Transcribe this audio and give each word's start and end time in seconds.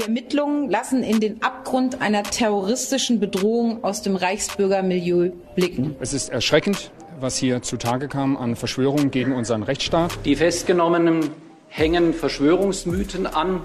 Die 0.00 0.06
Ermittlungen 0.06 0.70
lassen 0.70 1.02
in 1.02 1.20
den 1.20 1.42
Abgrund 1.42 2.00
einer 2.00 2.22
terroristischen 2.22 3.20
Bedrohung 3.20 3.84
aus 3.84 4.00
dem 4.00 4.16
Reichsbürgermilieu 4.16 5.32
blicken. 5.54 5.94
Es 6.00 6.14
ist 6.14 6.30
erschreckend, 6.30 6.90
was 7.20 7.36
hier 7.36 7.60
zutage 7.60 8.08
kam 8.08 8.38
an 8.38 8.56
Verschwörungen 8.56 9.10
gegen 9.10 9.32
unseren 9.34 9.62
Rechtsstaat. 9.62 10.12
Die 10.24 10.36
Festgenommenen 10.36 11.28
hängen 11.68 12.14
Verschwörungsmythen 12.14 13.26
an, 13.26 13.60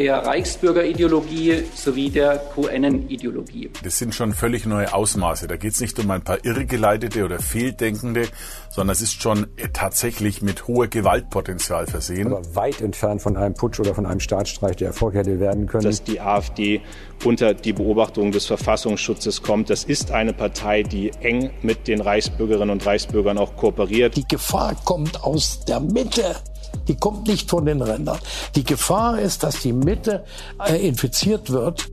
der 0.00 0.24
Reichsbürgerideologie 0.24 1.64
sowie 1.74 2.08
der 2.08 2.38
QN-Ideologie. 2.54 3.68
Das 3.82 3.98
sind 3.98 4.14
schon 4.14 4.32
völlig 4.32 4.64
neue 4.64 4.94
Ausmaße. 4.94 5.46
Da 5.46 5.56
geht 5.56 5.74
es 5.74 5.80
nicht 5.82 5.98
um 5.98 6.10
ein 6.10 6.22
paar 6.22 6.42
Irrgeleitete 6.42 7.22
oder 7.22 7.38
Fehldenkende, 7.38 8.26
sondern 8.70 8.94
es 8.94 9.02
ist 9.02 9.20
schon 9.20 9.48
tatsächlich 9.74 10.40
mit 10.40 10.66
hohem 10.66 10.88
Gewaltpotenzial 10.88 11.86
versehen. 11.86 12.28
Aber 12.28 12.54
weit 12.54 12.80
entfernt 12.80 13.20
von 13.20 13.36
einem 13.36 13.52
Putsch 13.52 13.78
oder 13.78 13.94
von 13.94 14.06
einem 14.06 14.20
Staatsstreich, 14.20 14.76
der 14.76 14.88
Erfolg 14.88 15.12
hätte 15.12 15.38
werden 15.38 15.66
können. 15.66 15.84
Dass 15.84 16.02
die 16.02 16.18
AfD 16.18 16.80
unter 17.22 17.52
die 17.52 17.74
Beobachtung 17.74 18.32
des 18.32 18.46
Verfassungsschutzes 18.46 19.42
kommt. 19.42 19.68
Das 19.68 19.84
ist 19.84 20.12
eine 20.12 20.32
Partei, 20.32 20.82
die 20.82 21.10
eng 21.20 21.50
mit 21.60 21.88
den 21.88 22.00
Reichsbürgerinnen 22.00 22.70
und 22.70 22.86
Reichsbürgern 22.86 23.36
auch 23.36 23.54
kooperiert. 23.54 24.16
Die 24.16 24.26
Gefahr 24.26 24.74
kommt 24.86 25.22
aus 25.22 25.62
der 25.66 25.80
Mitte 25.80 26.36
die 26.88 26.96
kommt 26.96 27.26
nicht 27.28 27.50
von 27.50 27.66
den 27.66 27.82
Rändern. 27.82 28.18
Die 28.54 28.64
Gefahr 28.64 29.18
ist, 29.18 29.42
dass 29.42 29.60
die 29.60 29.72
Mitte 29.72 30.24
äh, 30.58 30.86
infiziert 30.86 31.50
wird. 31.50 31.88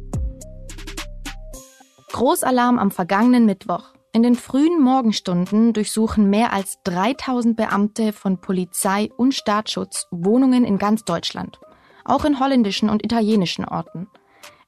Großalarm 2.12 2.80
am 2.80 2.92
vergangenen 2.92 3.46
Mittwoch. 3.46 3.94
In 4.14 4.24
den 4.24 4.36
frühen 4.36 4.82
Morgenstunden 4.82 5.74
durchsuchen 5.74 6.30
mehr 6.30 6.52
als 6.52 6.80
3000 6.86 7.56
Beamte 7.56 8.14
von 8.14 8.40
Polizei 8.40 9.10
und 9.16 9.36
Staatsschutz 9.36 10.08
Wohnungen 10.10 10.66
in 10.66 10.80
ganz 10.80 11.04
Deutschland, 11.04 11.60
auch 12.04 12.26
in 12.26 12.40
holländischen 12.40 12.90
und 12.90 13.06
italienischen 13.06 13.66
Orten. 13.66 14.08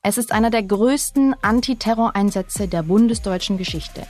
Es 0.03 0.17
ist 0.17 0.31
einer 0.31 0.49
der 0.49 0.63
größten 0.63 1.35
Antiterroreinsätze 1.41 2.67
der 2.67 2.83
bundesdeutschen 2.83 3.57
Geschichte. 3.57 4.03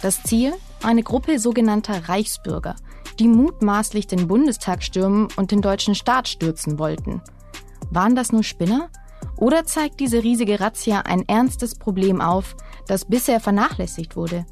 Das 0.00 0.22
Ziel? 0.22 0.52
Eine 0.82 1.02
Gruppe 1.02 1.38
sogenannter 1.38 2.08
Reichsbürger, 2.08 2.76
die 3.20 3.28
mutmaßlich 3.28 4.06
den 4.06 4.28
Bundestag 4.28 4.82
stürmen 4.82 5.28
und 5.36 5.50
den 5.50 5.62
deutschen 5.62 5.94
Staat 5.94 6.28
stürzen 6.28 6.78
wollten. 6.78 7.22
Waren 7.90 8.16
das 8.16 8.32
nur 8.32 8.42
Spinner? 8.42 8.90
Oder 9.36 9.64
zeigt 9.64 10.00
diese 10.00 10.22
riesige 10.22 10.60
Razzia 10.60 11.00
ein 11.00 11.28
ernstes 11.28 11.74
Problem 11.74 12.20
auf, 12.20 12.56
das 12.86 13.04
bisher 13.04 13.40
vernachlässigt 13.40 14.16
wurde? 14.16 14.46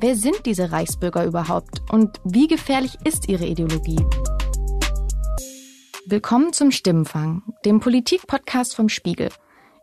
Wer 0.00 0.16
sind 0.16 0.46
diese 0.46 0.70
Reichsbürger 0.70 1.24
überhaupt 1.24 1.82
und 1.90 2.20
wie 2.24 2.46
gefährlich 2.46 2.98
ist 3.04 3.28
ihre 3.28 3.46
Ideologie? 3.46 4.04
Willkommen 6.06 6.52
zum 6.52 6.70
Stimmenfang, 6.70 7.42
dem 7.64 7.80
Politik-Podcast 7.80 8.74
vom 8.76 8.88
Spiegel. 8.88 9.28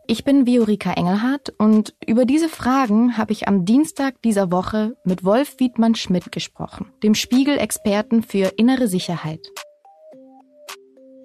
Ich 0.08 0.22
bin 0.22 0.46
Viorika 0.46 0.92
Engelhardt 0.92 1.52
und 1.58 1.94
über 2.06 2.26
diese 2.26 2.48
Fragen 2.48 3.18
habe 3.18 3.32
ich 3.32 3.48
am 3.48 3.64
Dienstag 3.64 4.22
dieser 4.22 4.52
Woche 4.52 4.96
mit 5.04 5.24
Wolf 5.24 5.56
Wiedmann-Schmidt 5.58 6.30
gesprochen, 6.30 6.86
dem 7.02 7.16
Spiegel-Experten 7.16 8.22
für 8.22 8.52
innere 8.56 8.86
Sicherheit. 8.86 9.40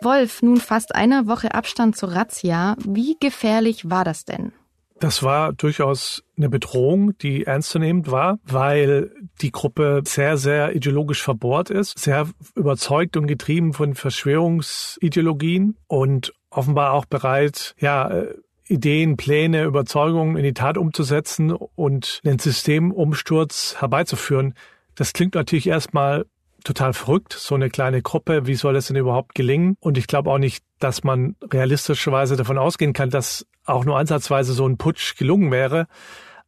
Wolf, 0.01 0.41
nun 0.41 0.57
fast 0.57 0.95
einer 0.95 1.27
Woche 1.27 1.53
Abstand 1.53 1.95
zur 1.95 2.13
Razzia. 2.13 2.75
Wie 2.83 3.17
gefährlich 3.19 3.91
war 3.91 4.03
das 4.03 4.25
denn? 4.25 4.51
Das 4.99 5.21
war 5.21 5.53
durchaus 5.53 6.23
eine 6.35 6.49
Bedrohung, 6.49 7.15
die 7.19 7.45
ernstzunehmend 7.45 8.09
war, 8.09 8.39
weil 8.43 9.11
die 9.41 9.51
Gruppe 9.51 10.01
sehr, 10.05 10.37
sehr 10.37 10.75
ideologisch 10.75 11.21
verbohrt 11.21 11.69
ist, 11.69 11.99
sehr 11.99 12.27
überzeugt 12.55 13.15
und 13.15 13.27
getrieben 13.27 13.73
von 13.73 13.93
Verschwörungsideologien 13.93 15.77
und 15.85 16.33
offenbar 16.49 16.93
auch 16.93 17.05
bereit, 17.05 17.75
ja, 17.79 18.09
äh, 18.09 18.35
Ideen, 18.71 19.17
Pläne, 19.17 19.63
Überzeugungen 19.63 20.37
in 20.37 20.43
die 20.43 20.53
Tat 20.53 20.77
umzusetzen 20.77 21.51
und 21.51 22.21
einen 22.25 22.39
Systemumsturz 22.39 23.75
herbeizuführen. 23.79 24.53
Das 24.95 25.13
klingt 25.13 25.35
natürlich 25.35 25.67
erstmal 25.67 26.25
total 26.63 26.93
verrückt, 26.93 27.33
so 27.33 27.55
eine 27.55 27.69
kleine 27.69 28.01
Gruppe, 28.01 28.47
wie 28.47 28.55
soll 28.55 28.73
das 28.73 28.87
denn 28.87 28.95
überhaupt 28.95 29.35
gelingen? 29.35 29.75
Und 29.79 29.97
ich 29.97 30.07
glaube 30.07 30.29
auch 30.29 30.37
nicht, 30.37 30.63
dass 30.79 31.03
man 31.03 31.35
realistischerweise 31.51 32.35
davon 32.35 32.57
ausgehen 32.57 32.93
kann, 32.93 33.09
dass 33.09 33.45
auch 33.65 33.85
nur 33.85 33.97
ansatzweise 33.97 34.53
so 34.53 34.67
ein 34.67 34.77
Putsch 34.77 35.15
gelungen 35.17 35.51
wäre. 35.51 35.87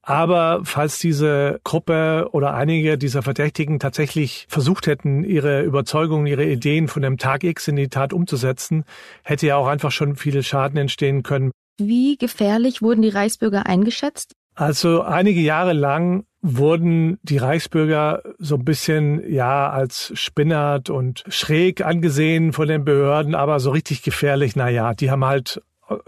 Aber 0.06 0.62
falls 0.66 1.00
diese 1.00 1.62
Gruppe 1.64 2.28
oder 2.34 2.54
einige 2.54 2.98
dieser 2.98 3.22
Verdächtigen 3.22 3.80
tatsächlich 3.80 4.46
versucht 4.50 4.86
hätten, 4.86 5.24
ihre 5.24 5.62
Überzeugungen, 5.62 6.28
ihre 6.28 6.44
Ideen 6.46 6.90
von 6.90 7.02
dem 7.02 7.18
Tag 7.18 7.46
X 7.46 7.70
in 7.70 7.78
die 7.78 7.88
Tat 7.88 8.12
umzusetzen, 8.12 8.84
hätte 9.24 9.48
ja 9.48 9.56
auch 9.56 9.68
einfach 9.68 9.92
schon 9.92 10.18
viel 10.18 10.44
Schaden 10.44 10.78
entstehen 10.78 11.24
können. 11.24 11.52
Wie 11.78 12.18
gefährlich 12.18 12.82
wurden 12.82 13.02
die 13.02 13.10
Reichsbürger 13.10 13.66
eingeschätzt? 13.66 14.34
Also 14.56 15.02
einige 15.02 15.42
Jahre 15.42 15.74
lang 15.74 16.26
wurden 16.42 17.18
die 17.24 17.38
Reichsbürger 17.38 18.22
so 18.38 18.56
ein 18.56 18.66
bisschen 18.66 19.32
ja 19.32 19.70
als 19.70 20.12
spinnert 20.16 20.90
und 20.90 21.24
schräg 21.28 21.84
angesehen 21.84 22.54
von 22.54 22.68
den 22.68 22.86
Behörden, 22.86 23.34
aber 23.34 23.60
so 23.60 23.72
richtig 23.72 24.04
gefährlich, 24.04 24.56
na 24.56 24.70
ja, 24.70 24.94
die 24.94 25.10
haben 25.10 25.26
halt 25.26 25.62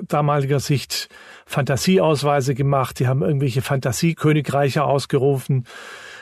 damaliger 0.07 0.59
Sicht 0.59 1.09
Fantasieausweise 1.45 2.53
gemacht, 2.53 2.99
die 2.99 3.07
haben 3.07 3.21
irgendwelche 3.21 3.61
Fantasiekönigreiche 3.61 4.83
ausgerufen. 4.83 5.65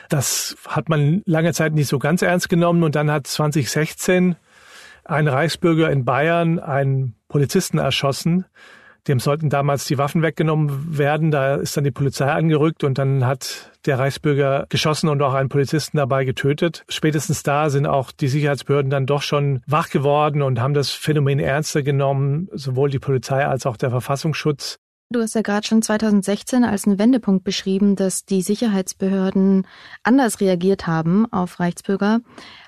Das 0.08 0.56
hat 0.66 0.88
man 0.88 1.22
lange 1.24 1.52
Zeit 1.52 1.72
nicht 1.72 1.88
so 1.88 1.98
ganz 1.98 2.22
ernst 2.22 2.48
genommen 2.48 2.82
und 2.82 2.94
dann 2.94 3.10
hat 3.10 3.26
2016 3.26 4.36
ein 5.04 5.28
Reichsbürger 5.28 5.90
in 5.90 6.04
Bayern 6.04 6.58
einen 6.58 7.16
Polizisten 7.28 7.78
erschossen, 7.78 8.46
dem 9.08 9.20
sollten 9.20 9.50
damals 9.50 9.84
die 9.84 9.98
Waffen 9.98 10.22
weggenommen 10.22 10.98
werden. 10.98 11.30
Da 11.30 11.56
ist 11.56 11.76
dann 11.76 11.84
die 11.84 11.90
Polizei 11.90 12.30
angerückt 12.30 12.84
und 12.84 12.98
dann 12.98 13.26
hat 13.26 13.70
der 13.86 13.98
Reichsbürger 13.98 14.66
geschossen 14.68 15.08
und 15.08 15.20
auch 15.22 15.34
einen 15.34 15.48
Polizisten 15.48 15.98
dabei 15.98 16.24
getötet. 16.24 16.84
Spätestens 16.88 17.42
da 17.42 17.70
sind 17.70 17.86
auch 17.86 18.12
die 18.12 18.28
Sicherheitsbehörden 18.28 18.90
dann 18.90 19.06
doch 19.06 19.22
schon 19.22 19.62
wach 19.66 19.90
geworden 19.90 20.42
und 20.42 20.60
haben 20.60 20.74
das 20.74 20.90
Phänomen 20.90 21.38
ernster 21.38 21.82
genommen, 21.82 22.48
sowohl 22.52 22.90
die 22.90 22.98
Polizei 22.98 23.46
als 23.46 23.66
auch 23.66 23.76
der 23.76 23.90
Verfassungsschutz. 23.90 24.78
Du 25.10 25.20
hast 25.20 25.34
ja 25.34 25.42
gerade 25.42 25.66
schon 25.66 25.82
2016 25.82 26.64
als 26.64 26.86
einen 26.86 26.98
Wendepunkt 26.98 27.44
beschrieben, 27.44 27.94
dass 27.94 28.24
die 28.24 28.42
Sicherheitsbehörden 28.42 29.66
anders 30.02 30.40
reagiert 30.40 30.86
haben 30.86 31.30
auf 31.30 31.60
Reichsbürger. 31.60 32.20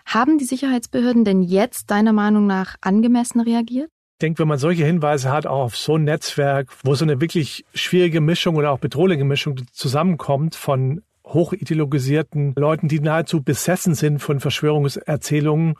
Haben 0.04 0.38
die 0.38 0.44
Sicherheitsbehörden 0.44 1.24
denn 1.24 1.42
jetzt 1.42 1.90
deiner 1.90 2.12
Meinung 2.12 2.46
nach 2.46 2.76
angemessen 2.82 3.40
reagiert? 3.40 3.90
Denke, 4.22 4.38
wenn 4.38 4.48
man 4.48 4.58
solche 4.58 4.84
Hinweise 4.84 5.30
hat, 5.30 5.46
auch 5.46 5.64
auf 5.64 5.76
so 5.76 5.96
ein 5.96 6.04
Netzwerk, 6.04 6.68
wo 6.84 6.94
so 6.94 7.04
eine 7.04 7.20
wirklich 7.20 7.66
schwierige 7.74 8.22
Mischung 8.22 8.56
oder 8.56 8.70
auch 8.70 8.78
bedrohliche 8.78 9.24
Mischung 9.24 9.60
zusammenkommt 9.72 10.54
von 10.54 11.02
hochideologisierten 11.26 12.54
Leuten, 12.56 12.88
die 12.88 13.00
nahezu 13.00 13.42
besessen 13.42 13.94
sind 13.94 14.20
von 14.20 14.40
Verschwörungserzählungen 14.40 15.74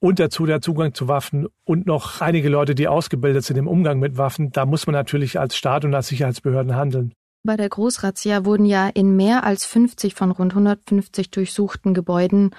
und 0.00 0.18
dazu 0.18 0.46
der 0.46 0.60
Zugang 0.60 0.94
zu 0.94 1.08
Waffen 1.08 1.46
und 1.64 1.86
noch 1.86 2.20
einige 2.20 2.48
Leute, 2.48 2.74
die 2.74 2.88
ausgebildet 2.88 3.44
sind 3.44 3.58
im 3.58 3.68
Umgang 3.68 3.98
mit 3.98 4.16
Waffen, 4.16 4.50
da 4.50 4.66
muss 4.66 4.86
man 4.86 4.94
natürlich 4.94 5.38
als 5.38 5.56
Staat 5.56 5.84
und 5.84 5.94
als 5.94 6.08
Sicherheitsbehörden 6.08 6.74
handeln. 6.74 7.12
Bei 7.44 7.56
der 7.56 7.68
Großrazzia 7.68 8.44
wurden 8.44 8.66
ja 8.66 8.88
in 8.88 9.14
mehr 9.16 9.44
als 9.44 9.64
50 9.64 10.14
von 10.14 10.32
rund 10.32 10.52
150 10.52 11.30
durchsuchten 11.30 11.94
Gebäuden 11.94 12.50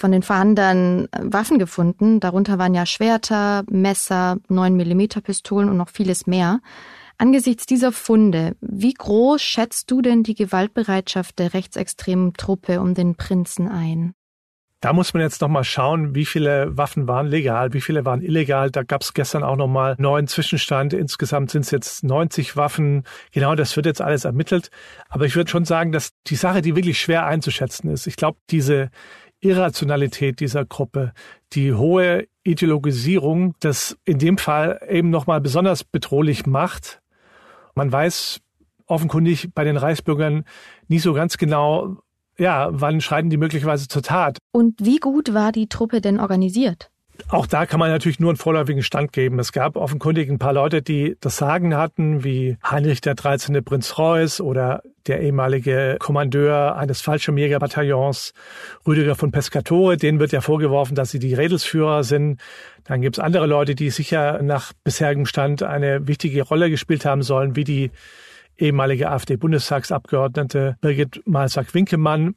von 0.00 0.12
den 0.12 0.22
Fahndern 0.22 1.06
äh, 1.12 1.20
Waffen 1.22 1.58
gefunden. 1.58 2.20
Darunter 2.20 2.58
waren 2.58 2.74
ja 2.74 2.86
Schwerter, 2.86 3.64
Messer, 3.70 4.38
9 4.48 4.74
mm 4.74 5.20
Pistolen 5.22 5.68
und 5.68 5.76
noch 5.76 5.90
vieles 5.90 6.26
mehr. 6.26 6.60
Angesichts 7.18 7.66
dieser 7.66 7.92
Funde, 7.92 8.56
wie 8.62 8.94
groß 8.94 9.42
schätzt 9.42 9.90
du 9.90 10.00
denn 10.00 10.22
die 10.22 10.34
Gewaltbereitschaft 10.34 11.38
der 11.38 11.52
rechtsextremen 11.52 12.32
Truppe 12.32 12.80
um 12.80 12.94
den 12.94 13.14
Prinzen 13.14 13.68
ein? 13.68 14.14
Da 14.80 14.94
muss 14.94 15.12
man 15.12 15.22
jetzt 15.22 15.42
nochmal 15.42 15.64
schauen, 15.64 16.14
wie 16.14 16.24
viele 16.24 16.74
Waffen 16.74 17.06
waren 17.06 17.26
legal, 17.26 17.74
wie 17.74 17.82
viele 17.82 18.06
waren 18.06 18.22
illegal. 18.22 18.70
Da 18.70 18.82
gab 18.82 19.02
es 19.02 19.12
gestern 19.12 19.42
auch 19.42 19.56
nochmal 19.56 19.94
neuen 19.98 20.26
Zwischenstand. 20.26 20.94
Insgesamt 20.94 21.50
sind 21.50 21.66
es 21.66 21.70
jetzt 21.70 22.02
90 22.02 22.56
Waffen. 22.56 23.04
Genau, 23.32 23.54
das 23.54 23.76
wird 23.76 23.84
jetzt 23.84 24.00
alles 24.00 24.24
ermittelt. 24.24 24.70
Aber 25.10 25.26
ich 25.26 25.36
würde 25.36 25.50
schon 25.50 25.66
sagen, 25.66 25.92
dass 25.92 26.12
die 26.28 26.36
Sache, 26.36 26.62
die 26.62 26.76
wirklich 26.76 26.98
schwer 26.98 27.26
einzuschätzen 27.26 27.90
ist. 27.90 28.06
Ich 28.06 28.16
glaube, 28.16 28.38
diese 28.48 28.88
Irrationalität 29.40 30.40
dieser 30.40 30.64
Gruppe, 30.64 31.12
die 31.52 31.72
hohe 31.72 32.26
Ideologisierung, 32.44 33.54
das 33.60 33.96
in 34.04 34.18
dem 34.18 34.38
Fall 34.38 34.80
eben 34.88 35.10
nochmal 35.10 35.40
besonders 35.40 35.84
bedrohlich 35.84 36.46
macht. 36.46 37.00
Man 37.74 37.90
weiß 37.90 38.40
offenkundig 38.86 39.50
bei 39.54 39.64
den 39.64 39.76
Reichsbürgern 39.76 40.44
nicht 40.88 41.02
so 41.02 41.12
ganz 41.12 41.38
genau, 41.38 41.96
ja, 42.38 42.68
wann 42.70 43.00
schreiten 43.00 43.30
die 43.30 43.36
möglicherweise 43.36 43.88
zur 43.88 44.02
Tat? 44.02 44.38
Und 44.52 44.84
wie 44.84 44.98
gut 44.98 45.32
war 45.34 45.52
die 45.52 45.68
Truppe 45.68 46.00
denn 46.00 46.18
organisiert? 46.18 46.90
Auch 47.28 47.46
da 47.46 47.66
kann 47.66 47.80
man 47.80 47.90
natürlich 47.90 48.20
nur 48.20 48.30
einen 48.30 48.36
vorläufigen 48.36 48.82
Stand 48.82 49.12
geben. 49.12 49.38
Es 49.38 49.52
gab 49.52 49.76
offenkundig 49.76 50.30
ein 50.30 50.38
paar 50.38 50.52
Leute, 50.52 50.82
die 50.82 51.16
das 51.20 51.36
Sagen 51.36 51.76
hatten, 51.76 52.24
wie 52.24 52.56
Heinrich 52.68 53.00
der 53.00 53.14
13. 53.14 53.62
Prinz 53.64 53.98
Reuß 53.98 54.40
oder 54.40 54.82
der 55.06 55.20
ehemalige 55.20 55.96
Kommandeur 55.98 56.76
eines 56.76 57.00
Fallschirmjägerbataillons, 57.00 58.32
Rüdiger 58.86 59.14
von 59.14 59.32
Pescatore. 59.32 59.96
Denen 59.96 60.20
wird 60.20 60.32
ja 60.32 60.40
vorgeworfen, 60.40 60.94
dass 60.94 61.10
sie 61.10 61.18
die 61.18 61.34
Redelsführer 61.34 62.04
sind. 62.04 62.40
Dann 62.84 63.00
gibt 63.00 63.18
es 63.18 63.24
andere 63.24 63.46
Leute, 63.46 63.74
die 63.74 63.90
sicher 63.90 64.42
nach 64.42 64.72
bisherigem 64.84 65.26
Stand 65.26 65.62
eine 65.62 66.06
wichtige 66.06 66.42
Rolle 66.42 66.70
gespielt 66.70 67.04
haben 67.04 67.22
sollen, 67.22 67.56
wie 67.56 67.64
die 67.64 67.90
ehemalige 68.58 69.10
AfD-Bundestagsabgeordnete 69.10 70.76
Birgit 70.80 71.22
Malsack-Winkemann. 71.24 72.34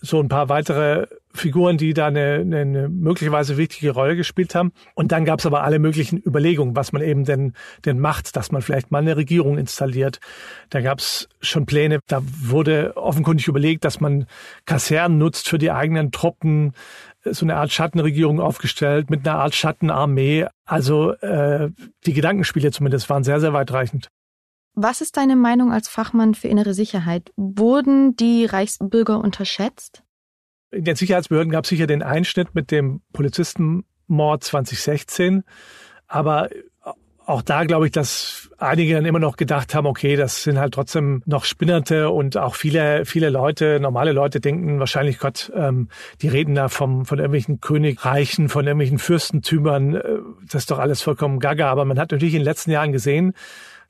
So 0.00 0.20
ein 0.20 0.28
paar 0.28 0.48
weitere 0.48 1.06
Figuren, 1.34 1.76
die 1.76 1.94
da 1.94 2.06
eine, 2.06 2.34
eine, 2.40 2.60
eine 2.60 2.88
möglicherweise 2.88 3.56
wichtige 3.56 3.90
Rolle 3.90 4.16
gespielt 4.16 4.54
haben. 4.54 4.72
Und 4.94 5.12
dann 5.12 5.24
gab 5.24 5.40
es 5.40 5.46
aber 5.46 5.64
alle 5.64 5.78
möglichen 5.78 6.22
Überlegungen, 6.24 6.76
was 6.76 6.92
man 6.92 7.02
eben 7.02 7.24
denn, 7.24 7.52
denn 7.84 7.98
macht, 7.98 8.36
dass 8.36 8.52
man 8.52 8.62
vielleicht 8.62 8.90
mal 8.92 8.98
eine 8.98 9.16
Regierung 9.16 9.58
installiert. 9.58 10.20
Da 10.70 10.80
gab 10.80 11.00
es 11.00 11.28
schon 11.40 11.66
Pläne, 11.66 11.98
da 12.06 12.22
wurde 12.22 12.96
offenkundig 12.96 13.48
überlegt, 13.48 13.84
dass 13.84 14.00
man 14.00 14.26
Kasernen 14.64 15.18
nutzt 15.18 15.48
für 15.48 15.58
die 15.58 15.72
eigenen 15.72 16.12
Truppen, 16.12 16.72
so 17.24 17.44
eine 17.44 17.56
Art 17.56 17.72
Schattenregierung 17.72 18.40
aufgestellt 18.40 19.10
mit 19.10 19.26
einer 19.26 19.38
Art 19.38 19.54
Schattenarmee. 19.54 20.46
Also 20.66 21.12
äh, 21.14 21.70
die 22.06 22.12
Gedankenspiele 22.12 22.70
zumindest 22.70 23.10
waren 23.10 23.24
sehr, 23.24 23.40
sehr 23.40 23.52
weitreichend. 23.52 24.08
Was 24.76 25.00
ist 25.00 25.16
deine 25.16 25.36
Meinung 25.36 25.72
als 25.72 25.88
Fachmann 25.88 26.34
für 26.34 26.48
innere 26.48 26.74
Sicherheit? 26.74 27.32
Wurden 27.36 28.16
die 28.16 28.44
Reichsbürger 28.44 29.18
unterschätzt? 29.18 30.03
In 30.74 30.84
den 30.84 30.96
Sicherheitsbehörden 30.96 31.52
gab 31.52 31.64
es 31.64 31.70
sicher 31.70 31.86
den 31.86 32.02
Einschnitt 32.02 32.54
mit 32.54 32.70
dem 32.70 33.00
Polizistenmord 33.12 34.42
2016. 34.42 35.44
Aber 36.06 36.48
auch 37.26 37.42
da 37.42 37.64
glaube 37.64 37.86
ich, 37.86 37.92
dass 37.92 38.50
einige 38.58 38.94
dann 38.94 39.04
immer 39.04 39.18
noch 39.18 39.36
gedacht 39.36 39.74
haben, 39.74 39.86
okay, 39.86 40.16
das 40.16 40.42
sind 40.42 40.58
halt 40.58 40.74
trotzdem 40.74 41.22
noch 41.26 41.44
Spinnerte 41.44 42.10
und 42.10 42.36
auch 42.36 42.54
viele, 42.54 43.06
viele 43.06 43.30
Leute, 43.30 43.80
normale 43.80 44.12
Leute 44.12 44.40
denken 44.40 44.78
wahrscheinlich, 44.78 45.18
Gott, 45.18 45.50
ähm, 45.54 45.88
die 46.20 46.28
reden 46.28 46.54
da 46.54 46.68
vom, 46.68 47.06
von 47.06 47.18
irgendwelchen 47.18 47.60
Königreichen, 47.60 48.48
von 48.48 48.66
irgendwelchen 48.66 48.98
Fürstentümern, 48.98 49.94
äh, 49.94 50.18
das 50.46 50.62
ist 50.62 50.70
doch 50.70 50.78
alles 50.78 51.02
vollkommen 51.02 51.40
gaga. 51.40 51.70
Aber 51.70 51.84
man 51.84 51.98
hat 51.98 52.10
natürlich 52.10 52.34
in 52.34 52.40
den 52.40 52.46
letzten 52.46 52.70
Jahren 52.70 52.92
gesehen, 52.92 53.32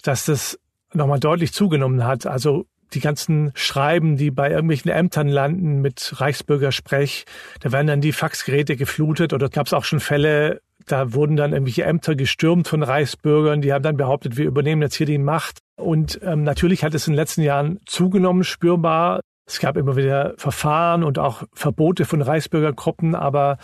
dass 0.02 0.26
das 0.26 0.58
nochmal 0.92 1.19
deutlich 1.19 1.52
zugenommen 1.52 2.04
hat. 2.04 2.26
Also 2.26 2.66
die 2.94 3.00
ganzen 3.00 3.52
Schreiben, 3.55 4.17
die 4.17 4.31
bei 4.31 4.50
irgendwelchen 4.50 4.91
Ämtern 4.91 5.29
landen 5.29 5.81
mit 5.81 6.20
Reichsbürgersprech, 6.20 7.25
da 7.61 7.73
werden 7.73 7.87
dann 7.87 8.00
die 8.00 8.12
Faxgeräte 8.12 8.76
geflutet 8.76 9.32
oder 9.32 9.49
gab 9.49 9.67
es 9.67 9.73
auch 9.73 9.85
schon 9.85 10.00
Fälle, 10.00 10.61
da 10.87 11.14
wurden 11.14 11.37
dann 11.37 11.52
irgendwelche 11.52 11.85
Ämter 11.85 12.14
gestürmt 12.14 12.69
von 12.69 12.82
Reichsbürgern, 12.82 13.61
die 13.61 13.73
haben 13.73 13.82
dann 13.82 13.96
behauptet, 13.96 14.37
wir 14.37 14.46
übernehmen 14.46 14.82
jetzt 14.82 14.96
hier 14.96 15.06
die 15.06 15.19
Macht. 15.19 15.58
Und 15.76 16.20
ähm, 16.23 16.44
natürlich 16.44 16.85
hat 16.85 16.94
es 16.94 17.06
in 17.06 17.12
den 17.12 17.19
letzten 17.19 17.43
Jahren 17.43 17.81
zugenommen, 17.87 18.44
spürbar. 18.44 19.20
Es 19.46 19.58
gab 19.58 19.76
immer 19.76 19.94
wieder 19.94 20.35
Verfahren 20.38 21.05
und 21.05 21.19
auch 21.19 21.43
Verbote 21.52 22.06
von 22.06 22.23
Reichsbürgergruppen, 22.23 23.14
aber 23.14 23.58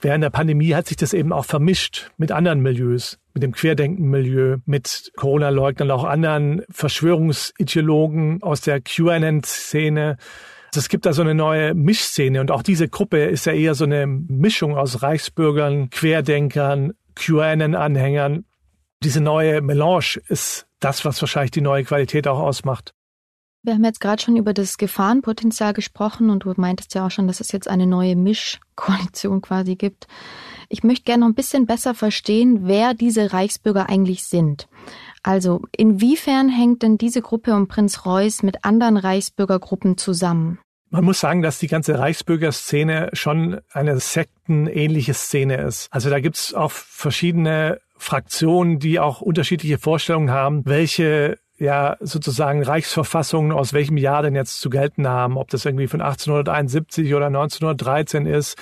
während 0.00 0.22
der 0.22 0.30
Pandemie 0.30 0.74
hat 0.74 0.86
sich 0.86 0.96
das 0.96 1.12
eben 1.12 1.32
auch 1.32 1.44
vermischt 1.44 2.12
mit 2.16 2.30
anderen 2.30 2.60
Milieus, 2.60 3.18
mit 3.34 3.42
dem 3.42 3.52
Querdenken-Milieu, 3.52 4.58
mit 4.66 5.10
Corona-Leugnern, 5.16 5.90
auch 5.90 6.04
anderen 6.04 6.62
Verschwörungsideologen 6.70 8.42
aus 8.42 8.60
der 8.60 8.80
QAnon-Szene. 8.80 10.16
Also 10.68 10.78
es 10.78 10.88
gibt 10.88 11.06
da 11.06 11.12
so 11.12 11.22
eine 11.22 11.34
neue 11.34 11.74
Mischszene 11.74 12.40
und 12.40 12.52
auch 12.52 12.62
diese 12.62 12.88
Gruppe 12.88 13.24
ist 13.24 13.46
ja 13.46 13.52
eher 13.52 13.74
so 13.74 13.84
eine 13.84 14.06
Mischung 14.06 14.76
aus 14.76 15.02
Reichsbürgern, 15.02 15.90
Querdenkern, 15.90 16.92
QAnon-Anhängern. 17.16 18.44
Diese 19.02 19.20
neue 19.20 19.60
Melange 19.60 20.20
ist 20.28 20.68
das, 20.78 21.04
was 21.04 21.20
wahrscheinlich 21.20 21.50
die 21.50 21.62
neue 21.62 21.82
Qualität 21.82 22.28
auch 22.28 22.38
ausmacht. 22.38 22.94
Wir 23.62 23.74
haben 23.74 23.84
jetzt 23.84 24.00
gerade 24.00 24.22
schon 24.22 24.36
über 24.36 24.54
das 24.54 24.78
Gefahrenpotenzial 24.78 25.72
gesprochen 25.72 26.30
und 26.30 26.44
du 26.44 26.52
meintest 26.56 26.94
ja 26.94 27.06
auch 27.06 27.10
schon, 27.10 27.26
dass 27.26 27.40
es 27.40 27.50
jetzt 27.50 27.68
eine 27.68 27.86
neue 27.86 28.14
Mischkoalition 28.14 29.40
quasi 29.40 29.74
gibt. 29.74 30.06
Ich 30.68 30.84
möchte 30.84 31.04
gerne 31.04 31.20
noch 31.20 31.28
ein 31.28 31.34
bisschen 31.34 31.66
besser 31.66 31.94
verstehen, 31.94 32.60
wer 32.62 32.94
diese 32.94 33.32
Reichsbürger 33.32 33.88
eigentlich 33.88 34.24
sind. 34.24 34.68
Also, 35.22 35.62
inwiefern 35.76 36.48
hängt 36.48 36.82
denn 36.82 36.98
diese 36.98 37.22
Gruppe 37.22 37.54
um 37.54 37.66
Prinz 37.66 38.06
Reuß 38.06 38.44
mit 38.44 38.64
anderen 38.64 38.96
Reichsbürgergruppen 38.96 39.98
zusammen? 39.98 40.60
Man 40.90 41.04
muss 41.04 41.18
sagen, 41.18 41.42
dass 41.42 41.58
die 41.58 41.66
ganze 41.66 41.98
Reichsbürgerszene 41.98 43.10
schon 43.12 43.60
eine 43.72 43.98
sektenähnliche 43.98 45.14
Szene 45.14 45.56
ist. 45.56 45.88
Also 45.90 46.10
da 46.10 46.20
gibt's 46.20 46.54
auch 46.54 46.70
verschiedene 46.70 47.80
Fraktionen, 47.96 48.78
die 48.78 49.00
auch 49.00 49.20
unterschiedliche 49.20 49.78
Vorstellungen 49.78 50.30
haben, 50.30 50.64
welche 50.64 51.38
ja 51.58 51.96
sozusagen 52.00 52.62
Reichsverfassungen 52.62 53.52
aus 53.52 53.72
welchem 53.72 53.96
Jahr 53.96 54.22
denn 54.22 54.34
jetzt 54.34 54.60
zu 54.60 54.70
gelten 54.70 55.08
haben, 55.08 55.36
ob 55.36 55.48
das 55.50 55.64
irgendwie 55.64 55.86
von 55.86 56.00
1871 56.00 57.14
oder 57.14 57.26
1913 57.26 58.26
ist. 58.26 58.58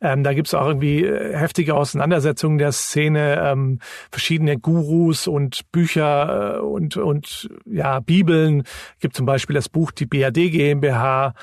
Ähm, 0.00 0.22
da 0.22 0.32
gibt 0.32 0.48
es 0.48 0.54
auch 0.54 0.66
irgendwie 0.66 1.04
äh, 1.04 1.36
heftige 1.36 1.74
Auseinandersetzungen 1.74 2.58
der 2.58 2.72
Szene, 2.72 3.40
ähm, 3.42 3.80
verschiedene 4.10 4.58
Gurus 4.58 5.26
und 5.26 5.70
Bücher 5.72 6.56
äh, 6.56 6.60
und, 6.60 6.96
und 6.96 7.48
ja, 7.64 8.00
Bibeln. 8.00 8.62
Gibt 9.00 9.16
zum 9.16 9.26
Beispiel 9.26 9.54
das 9.54 9.68
Buch 9.68 9.90
Die 9.90 10.06
BRD 10.06 10.50
GmbH, 10.50 11.34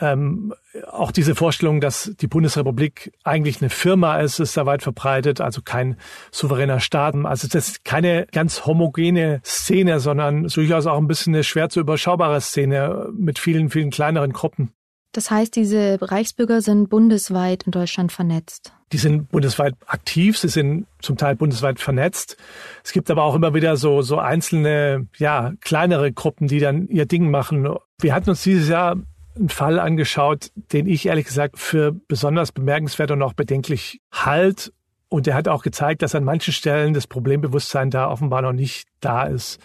ähm, 0.00 0.52
auch 0.90 1.12
diese 1.12 1.34
Vorstellung, 1.34 1.80
dass 1.80 2.12
die 2.20 2.26
Bundesrepublik 2.26 3.12
eigentlich 3.22 3.60
eine 3.60 3.70
Firma 3.70 4.20
ist, 4.20 4.40
ist 4.40 4.56
da 4.56 4.66
weit 4.66 4.82
verbreitet, 4.82 5.40
also 5.40 5.62
kein 5.62 5.96
souveräner 6.32 6.80
Staat. 6.80 7.14
Also 7.24 7.46
das 7.46 7.68
ist 7.68 7.84
keine 7.84 8.26
ganz 8.32 8.66
homogene 8.66 9.40
Szene, 9.44 10.00
sondern 10.00 10.48
durchaus 10.48 10.86
auch 10.86 10.98
ein 10.98 11.06
bisschen 11.06 11.34
eine 11.34 11.44
schwer 11.44 11.68
zu 11.68 11.80
überschaubare 11.80 12.40
Szene 12.40 13.08
mit 13.16 13.38
vielen, 13.38 13.70
vielen 13.70 13.90
kleineren 13.90 14.32
Gruppen. 14.32 14.72
Das 15.12 15.30
heißt, 15.30 15.54
diese 15.54 15.98
Reichsbürger 16.00 16.60
sind 16.60 16.90
bundesweit 16.90 17.62
in 17.62 17.70
Deutschland 17.70 18.10
vernetzt. 18.10 18.72
Die 18.92 18.98
sind 18.98 19.30
bundesweit 19.30 19.74
aktiv, 19.86 20.36
sie 20.36 20.48
sind 20.48 20.86
zum 21.00 21.16
Teil 21.16 21.36
bundesweit 21.36 21.78
vernetzt. 21.78 22.36
Es 22.82 22.90
gibt 22.90 23.10
aber 23.12 23.22
auch 23.22 23.36
immer 23.36 23.54
wieder 23.54 23.76
so, 23.76 24.02
so 24.02 24.18
einzelne, 24.18 25.06
ja, 25.16 25.52
kleinere 25.60 26.12
Gruppen, 26.12 26.48
die 26.48 26.58
dann 26.58 26.88
ihr 26.88 27.06
Ding 27.06 27.30
machen. 27.30 27.68
Wir 28.00 28.12
hatten 28.12 28.30
uns 28.30 28.42
dieses 28.42 28.68
Jahr 28.68 28.96
einen 29.36 29.48
Fall 29.48 29.78
angeschaut, 29.78 30.50
den 30.54 30.86
ich 30.86 31.06
ehrlich 31.06 31.26
gesagt 31.26 31.58
für 31.58 31.92
besonders 31.92 32.52
bemerkenswert 32.52 33.10
und 33.10 33.22
auch 33.22 33.32
bedenklich 33.32 34.00
halt. 34.12 34.72
Und 35.08 35.28
er 35.28 35.34
hat 35.34 35.46
auch 35.46 35.62
gezeigt, 35.62 36.02
dass 36.02 36.16
an 36.16 36.24
manchen 36.24 36.52
Stellen 36.52 36.92
das 36.92 37.06
Problembewusstsein 37.06 37.90
da 37.90 38.10
offenbar 38.10 38.42
noch 38.42 38.52
nicht 38.52 38.88
da 39.00 39.24
ist. 39.24 39.60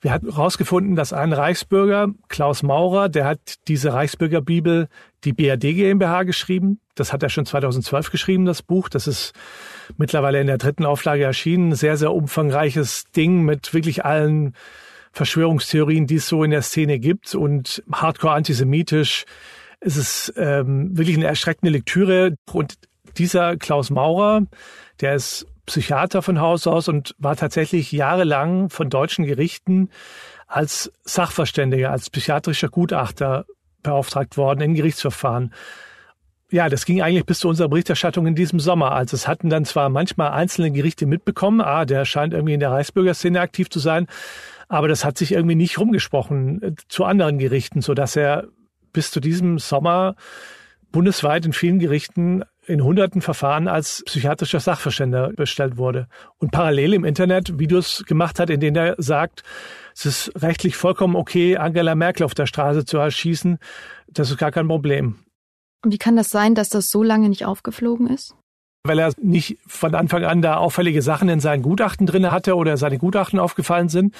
Wir 0.00 0.10
hatten 0.10 0.30
herausgefunden, 0.30 0.96
dass 0.96 1.12
ein 1.12 1.34
Reichsbürger, 1.34 2.08
Klaus 2.28 2.62
Maurer, 2.62 3.10
der 3.10 3.26
hat 3.26 3.56
diese 3.68 3.92
Reichsbürgerbibel, 3.92 4.88
die 5.24 5.34
BRD 5.34 5.74
GmbH 5.74 6.22
geschrieben. 6.22 6.80
Das 6.94 7.12
hat 7.12 7.22
er 7.22 7.28
schon 7.28 7.44
2012 7.44 8.10
geschrieben, 8.10 8.46
das 8.46 8.62
Buch. 8.62 8.88
Das 8.88 9.06
ist 9.06 9.34
mittlerweile 9.98 10.40
in 10.40 10.46
der 10.46 10.56
dritten 10.56 10.86
Auflage 10.86 11.24
erschienen. 11.24 11.74
Sehr, 11.74 11.98
sehr 11.98 12.14
umfangreiches 12.14 13.04
Ding 13.14 13.42
mit 13.42 13.74
wirklich 13.74 14.04
allen 14.06 14.54
Verschwörungstheorien, 15.16 16.06
die 16.06 16.16
es 16.16 16.28
so 16.28 16.44
in 16.44 16.50
der 16.50 16.60
Szene 16.60 16.98
gibt 16.98 17.34
und 17.34 17.82
hardcore 17.90 18.34
antisemitisch. 18.34 19.24
Es 19.80 19.96
ist 19.96 20.34
ähm, 20.36 20.94
wirklich 20.96 21.16
eine 21.16 21.26
erschreckende 21.26 21.72
Lektüre. 21.72 22.34
Und 22.52 22.74
dieser 23.16 23.56
Klaus 23.56 23.88
Maurer, 23.88 24.42
der 25.00 25.14
ist 25.14 25.46
Psychiater 25.64 26.20
von 26.20 26.38
Haus 26.38 26.66
aus 26.66 26.86
und 26.88 27.14
war 27.16 27.34
tatsächlich 27.34 27.92
jahrelang 27.92 28.68
von 28.68 28.90
deutschen 28.90 29.24
Gerichten 29.24 29.88
als 30.48 30.92
Sachverständiger, 31.04 31.90
als 31.90 32.10
psychiatrischer 32.10 32.68
Gutachter 32.68 33.46
beauftragt 33.82 34.36
worden 34.36 34.60
in 34.60 34.74
Gerichtsverfahren. 34.74 35.54
Ja, 36.50 36.68
das 36.68 36.84
ging 36.84 37.00
eigentlich 37.00 37.24
bis 37.24 37.38
zu 37.38 37.48
unserer 37.48 37.68
Berichterstattung 37.68 38.26
in 38.26 38.34
diesem 38.34 38.60
Sommer. 38.60 38.92
Also 38.92 39.16
es 39.16 39.26
hatten 39.26 39.48
dann 39.48 39.64
zwar 39.64 39.88
manchmal 39.88 40.32
einzelne 40.32 40.70
Gerichte 40.70 41.06
mitbekommen, 41.06 41.62
ah, 41.62 41.86
der 41.86 42.04
scheint 42.04 42.34
irgendwie 42.34 42.54
in 42.54 42.60
der 42.60 42.70
Reichsbürgerszene 42.70 43.40
aktiv 43.40 43.70
zu 43.70 43.78
sein, 43.78 44.06
aber 44.68 44.88
das 44.88 45.04
hat 45.04 45.18
sich 45.18 45.32
irgendwie 45.32 45.54
nicht 45.54 45.78
rumgesprochen 45.78 46.62
äh, 46.62 46.72
zu 46.88 47.04
anderen 47.04 47.38
Gerichten, 47.38 47.82
so 47.82 47.94
dass 47.94 48.16
er 48.16 48.48
bis 48.92 49.10
zu 49.10 49.20
diesem 49.20 49.58
Sommer 49.58 50.16
bundesweit 50.90 51.44
in 51.44 51.52
vielen 51.52 51.78
Gerichten 51.78 52.42
in 52.66 52.82
hunderten 52.82 53.22
Verfahren 53.22 53.68
als 53.68 54.02
psychiatrischer 54.06 54.60
Sachverständiger 54.60 55.30
bestellt 55.36 55.76
wurde 55.76 56.08
und 56.38 56.50
parallel 56.50 56.94
im 56.94 57.04
Internet 57.04 57.58
Videos 57.58 58.04
gemacht 58.06 58.40
hat, 58.40 58.50
in 58.50 58.60
denen 58.60 58.76
er 58.76 58.94
sagt, 58.98 59.42
es 59.94 60.06
ist 60.06 60.42
rechtlich 60.42 60.76
vollkommen 60.76 61.14
okay, 61.14 61.56
Angela 61.56 61.94
Merkel 61.94 62.24
auf 62.24 62.34
der 62.34 62.46
Straße 62.46 62.84
zu 62.84 62.98
erschießen. 62.98 63.58
Das 64.08 64.30
ist 64.30 64.38
gar 64.38 64.50
kein 64.50 64.66
Problem. 64.66 65.16
Und 65.84 65.92
wie 65.92 65.98
kann 65.98 66.16
das 66.16 66.30
sein, 66.30 66.54
dass 66.54 66.68
das 66.68 66.90
so 66.90 67.02
lange 67.02 67.28
nicht 67.28 67.44
aufgeflogen 67.44 68.08
ist? 68.08 68.34
weil 68.88 68.98
er 68.98 69.12
nicht 69.20 69.58
von 69.66 69.94
Anfang 69.94 70.24
an 70.24 70.42
da 70.42 70.56
auffällige 70.56 71.02
Sachen 71.02 71.28
in 71.28 71.40
seinen 71.40 71.62
Gutachten 71.62 72.06
drin 72.06 72.30
hatte 72.30 72.56
oder 72.56 72.76
seine 72.76 72.98
Gutachten 72.98 73.38
aufgefallen 73.38 73.88
sind. 73.88 74.14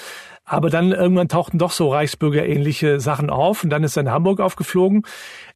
Aber 0.48 0.70
dann 0.70 0.92
irgendwann 0.92 1.26
tauchten 1.26 1.58
doch 1.58 1.72
so 1.72 1.90
Reichsbürgerähnliche 1.90 3.00
Sachen 3.00 3.30
auf 3.30 3.64
und 3.64 3.70
dann 3.70 3.82
ist 3.82 3.96
er 3.96 4.04
in 4.04 4.10
Hamburg 4.10 4.38
aufgeflogen. 4.40 5.02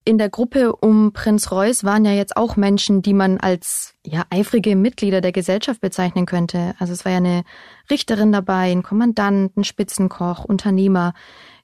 In 0.04 0.18
der 0.18 0.28
Gruppe 0.28 0.75
um 0.75 1.12
Prinz 1.12 1.52
Reuß 1.52 1.85
waren 1.85 2.04
ja 2.04 2.11
jetzt 2.11 2.37
auch 2.37 2.56
Menschen, 2.56 3.00
die 3.00 3.14
man 3.14 3.38
als 3.38 3.94
ja 4.04 4.25
eifrige 4.30 4.75
Mitglieder 4.75 5.20
der 5.20 5.30
Gesellschaft 5.30 5.80
bezeichnen 5.80 6.26
könnte. 6.26 6.75
Also 6.80 6.92
es 6.92 7.04
war 7.04 7.12
ja 7.12 7.18
eine 7.18 7.44
Richterin 7.88 8.32
dabei, 8.32 8.73
ein 8.73 8.82
Kommandant, 8.82 9.56
ein 9.56 9.62
Spitzenkoch, 9.62 10.44
Unternehmer. 10.44 11.14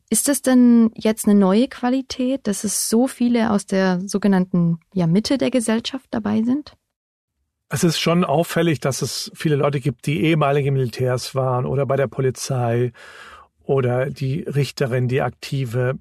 Ist 0.09 0.28
das 0.28 0.40
denn 0.40 0.92
jetzt 0.95 1.26
eine 1.26 1.37
neue 1.37 1.66
Qualität, 1.66 2.47
dass 2.47 2.62
es 2.62 2.88
so 2.88 3.09
viele 3.09 3.50
aus 3.50 3.66
der 3.66 3.99
sogenannten 4.06 4.78
ja, 4.95 5.09
Mitte 5.09 5.37
der 5.37 5.50
Gesellschaft 5.50 6.06
dabei 6.12 6.42
sind? 6.42 6.76
Es 7.68 7.82
ist 7.82 7.99
schon 7.99 8.25
auffällig, 8.25 8.78
dass 8.80 9.02
es 9.02 9.30
viele 9.35 9.56
Leute 9.56 9.80
gibt, 9.80 10.06
die 10.06 10.23
ehemalige 10.23 10.70
Militärs 10.70 11.35
waren 11.35 11.66
oder 11.66 11.85
bei 11.85 11.96
der 11.96 12.06
Polizei 12.06 12.92
oder 13.64 14.08
die 14.08 14.42
Richterin, 14.42 15.08
die 15.08 15.20
aktive, 15.20 15.99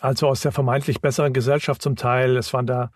also 0.00 0.28
aus 0.28 0.40
der 0.40 0.52
vermeintlich 0.52 1.02
besseren 1.02 1.34
Gesellschaft 1.34 1.82
zum 1.82 1.96
Teil. 1.96 2.36
Es 2.38 2.54
waren 2.54 2.66
da 2.66 2.90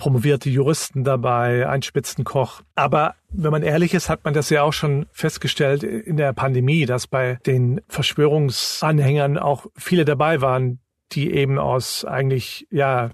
promovierte 0.00 0.48
Juristen 0.48 1.04
dabei, 1.04 1.68
ein 1.68 1.82
Spitzenkoch. 1.82 2.62
Aber 2.74 3.14
wenn 3.28 3.50
man 3.50 3.62
ehrlich 3.62 3.92
ist, 3.92 4.08
hat 4.08 4.24
man 4.24 4.34
das 4.34 4.48
ja 4.50 4.62
auch 4.62 4.72
schon 4.72 5.06
festgestellt 5.12 5.82
in 5.82 6.16
der 6.16 6.32
Pandemie, 6.32 6.86
dass 6.86 7.06
bei 7.06 7.38
den 7.46 7.82
Verschwörungsanhängern 7.86 9.38
auch 9.38 9.66
viele 9.76 10.04
dabei 10.04 10.40
waren, 10.40 10.80
die 11.12 11.32
eben 11.32 11.58
aus 11.58 12.04
eigentlich, 12.04 12.66
ja, 12.70 13.10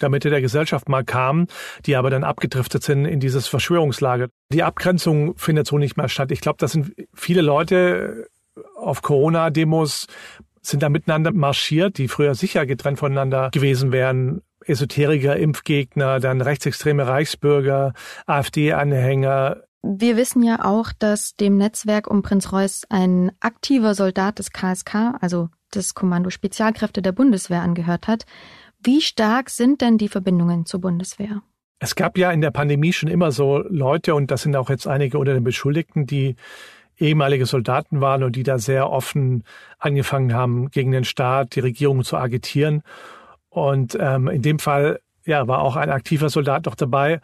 der 0.00 0.08
Mitte 0.08 0.30
der 0.30 0.40
Gesellschaft 0.40 0.88
mal 0.88 1.04
kamen, 1.04 1.46
die 1.86 1.96
aber 1.96 2.10
dann 2.10 2.24
abgedriftet 2.24 2.82
sind 2.82 3.04
in 3.04 3.20
dieses 3.20 3.46
Verschwörungslager. 3.48 4.28
Die 4.52 4.62
Abgrenzung 4.62 5.36
findet 5.36 5.66
so 5.66 5.78
nicht 5.78 5.96
mehr 5.96 6.08
statt. 6.08 6.30
Ich 6.30 6.40
glaube, 6.40 6.58
das 6.58 6.72
sind 6.72 6.92
viele 7.14 7.42
Leute 7.42 8.28
auf 8.76 9.02
Corona-Demos 9.02 10.06
sind 10.60 10.82
da 10.82 10.88
miteinander 10.88 11.32
marschiert, 11.32 11.98
die 11.98 12.08
früher 12.08 12.34
sicher 12.34 12.66
getrennt 12.66 12.98
voneinander 12.98 13.50
gewesen 13.50 13.92
wären. 13.92 14.42
Esoteriker, 14.66 15.36
Impfgegner, 15.36 16.20
dann 16.20 16.42
rechtsextreme 16.42 17.06
Reichsbürger, 17.06 17.94
AfD-Anhänger. 18.26 19.62
Wir 19.82 20.16
wissen 20.16 20.42
ja 20.42 20.64
auch, 20.64 20.92
dass 20.98 21.36
dem 21.36 21.56
Netzwerk 21.56 22.06
um 22.08 22.22
Prinz 22.22 22.52
Reuß 22.52 22.82
ein 22.90 23.32
aktiver 23.40 23.94
Soldat 23.94 24.38
des 24.38 24.50
KSK, 24.52 25.14
also 25.20 25.48
des 25.74 25.94
Kommando 25.94 26.30
Spezialkräfte 26.30 27.00
der 27.00 27.12
Bundeswehr, 27.12 27.62
angehört 27.62 28.08
hat. 28.08 28.24
Wie 28.82 29.00
stark 29.00 29.50
sind 29.50 29.80
denn 29.80 29.98
die 29.98 30.08
Verbindungen 30.08 30.66
zur 30.66 30.80
Bundeswehr? 30.80 31.42
Es 31.80 31.94
gab 31.94 32.18
ja 32.18 32.30
in 32.32 32.40
der 32.40 32.50
Pandemie 32.50 32.92
schon 32.92 33.08
immer 33.08 33.30
so 33.30 33.58
Leute, 33.68 34.14
und 34.14 34.30
das 34.30 34.42
sind 34.42 34.56
auch 34.56 34.70
jetzt 34.70 34.86
einige 34.86 35.18
unter 35.18 35.34
den 35.34 35.44
Beschuldigten, 35.44 36.06
die 36.06 36.36
ehemalige 36.98 37.46
Soldaten 37.46 38.00
waren 38.00 38.24
und 38.24 38.34
die 38.34 38.42
da 38.42 38.58
sehr 38.58 38.90
offen 38.90 39.44
angefangen 39.78 40.34
haben, 40.34 40.70
gegen 40.70 40.90
den 40.90 41.04
Staat, 41.04 41.54
die 41.54 41.60
Regierung 41.60 42.02
zu 42.02 42.16
agitieren. 42.16 42.82
Und 43.48 43.96
ähm, 44.00 44.28
in 44.28 44.42
dem 44.42 44.58
Fall 44.58 45.00
ja, 45.24 45.46
war 45.46 45.60
auch 45.60 45.76
ein 45.76 45.90
aktiver 45.90 46.30
Soldat 46.30 46.66
noch 46.66 46.74
dabei, 46.74 47.20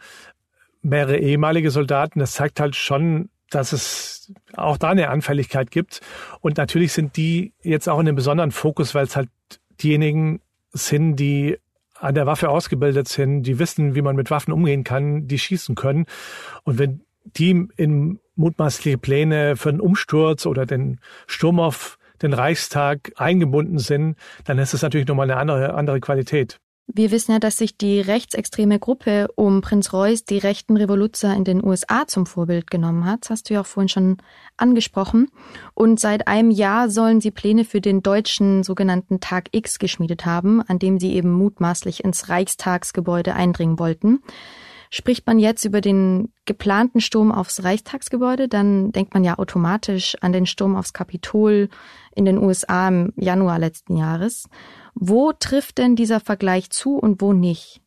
mehrere 0.83 1.17
ehemalige 1.19 1.71
Soldaten. 1.71 2.21
Das 2.21 2.33
zeigt 2.33 2.61
halt 2.61 2.77
schon, 2.77 3.31
dass 3.51 3.73
es 3.73 4.33
auch 4.57 4.77
da 4.77 4.91
eine 4.91 5.09
Anfälligkeit 5.09 5.71
gibt. 5.71 6.01
Und 6.41 6.57
natürlich 6.57 6.93
sind 6.93 7.17
die 7.17 7.53
jetzt 7.63 7.89
auch 7.89 7.99
in 7.99 8.07
einem 8.07 8.17
besonderen 8.17 8.53
Fokus, 8.53 8.95
weil 8.95 9.05
es 9.05 9.17
halt 9.17 9.31
diejenigen 9.83 10.41
sind, 10.75 11.17
die 11.17 11.59
an 11.99 12.15
der 12.15 12.27
Waffe 12.27 12.51
ausgebildet 12.51 13.09
sind, 13.09 13.45
die 13.45 13.59
wissen, 13.59 13.95
wie 13.95 14.03
man 14.03 14.17
mit 14.17 14.31
Waffen 14.31 14.53
umgehen 14.53 14.85
kann, 14.85 15.27
die 15.27 15.39
schießen 15.39 15.75
können. 15.75 16.07
Und 16.65 16.79
wenn 16.79 17.01
die 17.25 17.69
in 17.77 18.21
mutmaßliche 18.37 18.99
Pläne 18.99 19.57
für 19.57 19.71
einen 19.71 19.81
Umsturz 19.81 20.45
oder 20.45 20.67
den 20.67 21.01
Sturm 21.27 21.61
auf 21.61 21.99
den 22.21 22.33
Reichstag 22.33 23.13
eingebunden 23.17 23.79
sind, 23.79 24.17
dann 24.45 24.59
ist 24.59 24.75
es 24.75 24.83
natürlich 24.83 25.07
nochmal 25.07 25.31
eine 25.31 25.41
andere, 25.41 25.75
andere 25.75 26.01
Qualität. 26.01 26.61
Wir 26.87 27.11
wissen 27.11 27.33
ja, 27.33 27.39
dass 27.39 27.57
sich 27.57 27.79
die 27.79 28.01
rechtsextreme 28.01 28.79
Gruppe 28.79 29.29
um 29.37 29.63
Prinz 29.63 29.93
Reuß 29.93 30.25
die 30.27 30.39
rechten 30.39 30.77
Revoluzer 30.77 31.35
in 31.35 31.45
den 31.45 31.65
USA 31.65 32.07
zum 32.07 32.27
Vorbild 32.27 32.71
genommen 32.71 33.07
hat. 33.07 33.23
Das 33.23 33.31
hast 33.31 33.49
du 33.49 33.55
ja 33.55 33.63
auch 33.63 33.67
vorhin 33.67 33.89
schon 33.89 34.19
angesprochen. 34.59 35.31
Und 35.73 35.99
seit 35.99 36.29
einem 36.29 36.51
Jahr 36.51 36.91
sollen 36.91 37.23
sie 37.23 37.31
Pläne 37.31 37.65
für 37.65 37.81
den 37.81 38.03
deutschen 38.03 38.63
sogenannten 38.65 39.21
Tag 39.21 39.49
X 39.53 39.79
geschmiedet 39.79 40.27
haben, 40.27 40.61
an 40.61 40.79
dem 40.79 41.01
sie 41.01 41.15
eben 41.15 41.33
mutmaßlich 41.33 42.05
ins 42.05 42.29
Reichstagsgebäude 42.29 43.35
eindringen 43.35 43.79
wollten. 43.79 44.21
Spricht 44.91 45.27
man 45.27 45.41
jetzt 45.41 45.65
über 45.65 45.81
den 45.81 46.33
geplanten 46.45 47.01
Sturm 47.01 47.33
aufs 47.33 47.65
Reichstagsgebäude, 47.65 48.47
dann 48.47 48.93
denkt 48.93 49.15
man 49.15 49.25
ja 49.25 49.39
automatisch 49.39 50.17
an 50.21 50.33
den 50.33 50.47
Sturm 50.47 50.77
aufs 50.77 50.93
Kapitol 50.93 51.69
in 52.15 52.27
den 52.27 52.39
USA 52.39 52.87
im 52.87 53.13
Januar 53.17 53.59
letzten 53.59 53.97
Jahres. 53.97 54.49
Wo 54.95 55.33
trifft 55.33 55.79
denn 55.79 55.97
dieser 55.97 56.21
Vergleich 56.21 56.71
zu 56.71 56.97
und 56.97 57.21
wo 57.21 57.33
nicht? 57.33 57.81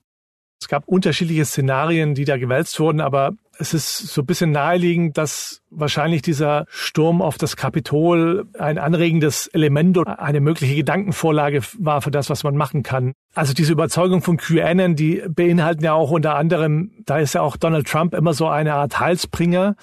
Es 0.59 0.67
gab 0.67 0.87
unterschiedliche 0.87 1.45
Szenarien, 1.45 2.15
die 2.15 2.25
da 2.25 2.37
gewälzt 2.37 2.79
wurden, 2.79 2.99
aber 2.99 3.33
es 3.59 3.73
ist 3.73 3.97
so 3.97 4.21
ein 4.21 4.25
bisschen 4.25 4.51
naheliegend, 4.51 5.17
dass 5.17 5.61
wahrscheinlich 5.69 6.21
dieser 6.21 6.65
Sturm 6.67 7.21
auf 7.21 7.37
das 7.37 7.55
Kapitol 7.55 8.47
ein 8.57 8.77
anregendes 8.77 9.47
Element 9.47 9.97
oder 9.97 10.19
eine 10.19 10.41
mögliche 10.41 10.75
Gedankenvorlage 10.75 11.61
war 11.79 12.01
für 12.01 12.11
das, 12.11 12.29
was 12.29 12.43
man 12.43 12.55
machen 12.55 12.83
kann. 12.83 13.13
Also 13.35 13.53
diese 13.53 13.71
Überzeugung 13.71 14.21
von 14.21 14.37
QAnon, 14.37 14.95
die 14.95 15.23
beinhalten 15.27 15.83
ja 15.83 15.93
auch 15.93 16.11
unter 16.11 16.35
anderem, 16.35 16.91
da 17.05 17.19
ist 17.19 17.33
ja 17.33 17.41
auch 17.41 17.57
Donald 17.57 17.87
Trump 17.87 18.13
immer 18.13 18.33
so 18.33 18.47
eine 18.47 18.73
Art 18.73 18.99
Halsbringer 18.99 19.75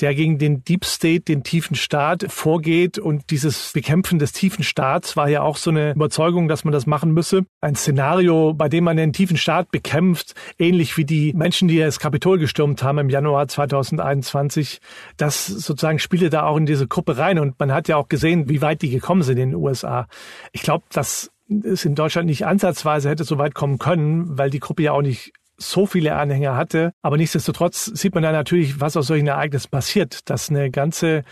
der 0.00 0.14
gegen 0.14 0.38
den 0.38 0.64
Deep 0.64 0.84
State, 0.84 1.20
den 1.20 1.42
tiefen 1.42 1.76
Staat 1.76 2.26
vorgeht. 2.28 2.98
Und 2.98 3.30
dieses 3.30 3.72
Bekämpfen 3.72 4.18
des 4.18 4.32
tiefen 4.32 4.64
Staats 4.64 5.16
war 5.16 5.28
ja 5.28 5.42
auch 5.42 5.56
so 5.56 5.70
eine 5.70 5.92
Überzeugung, 5.92 6.48
dass 6.48 6.64
man 6.64 6.72
das 6.72 6.86
machen 6.86 7.12
müsse. 7.12 7.44
Ein 7.60 7.74
Szenario, 7.74 8.54
bei 8.54 8.68
dem 8.68 8.84
man 8.84 8.96
den 8.96 9.12
tiefen 9.12 9.36
Staat 9.36 9.70
bekämpft, 9.70 10.34
ähnlich 10.58 10.96
wie 10.96 11.04
die 11.04 11.32
Menschen, 11.32 11.68
die 11.68 11.78
das 11.78 12.00
Kapitol 12.00 12.38
gestürmt 12.38 12.82
haben 12.82 12.98
im 12.98 13.10
Januar 13.10 13.48
2021. 13.48 14.80
Das 15.16 15.46
sozusagen 15.46 15.98
spielte 15.98 16.30
da 16.30 16.44
auch 16.44 16.56
in 16.56 16.66
diese 16.66 16.86
Gruppe 16.86 17.18
rein. 17.18 17.38
Und 17.38 17.58
man 17.58 17.72
hat 17.72 17.88
ja 17.88 17.96
auch 17.96 18.08
gesehen, 18.08 18.48
wie 18.48 18.62
weit 18.62 18.82
die 18.82 18.90
gekommen 18.90 19.22
sind 19.22 19.38
in 19.38 19.50
den 19.50 19.56
USA. 19.56 20.06
Ich 20.52 20.62
glaube, 20.62 20.84
dass 20.90 21.30
es 21.64 21.84
in 21.84 21.94
Deutschland 21.94 22.26
nicht 22.26 22.46
ansatzweise 22.46 23.08
hätte 23.08 23.24
so 23.24 23.38
weit 23.38 23.54
kommen 23.54 23.78
können, 23.78 24.36
weil 24.36 24.50
die 24.50 24.60
Gruppe 24.60 24.82
ja 24.82 24.92
auch 24.92 25.02
nicht 25.02 25.32
so 25.58 25.86
viele 25.86 26.16
Anhänger 26.16 26.56
hatte. 26.56 26.92
Aber 27.02 27.16
nichtsdestotrotz 27.16 27.86
sieht 27.86 28.14
man 28.14 28.22
da 28.22 28.32
natürlich, 28.32 28.80
was 28.80 28.96
aus 28.96 29.06
solchen 29.06 29.26
Ereignissen 29.26 29.70
passiert, 29.70 30.28
dass 30.30 30.50
eine 30.50 30.70
ganze 30.70 31.24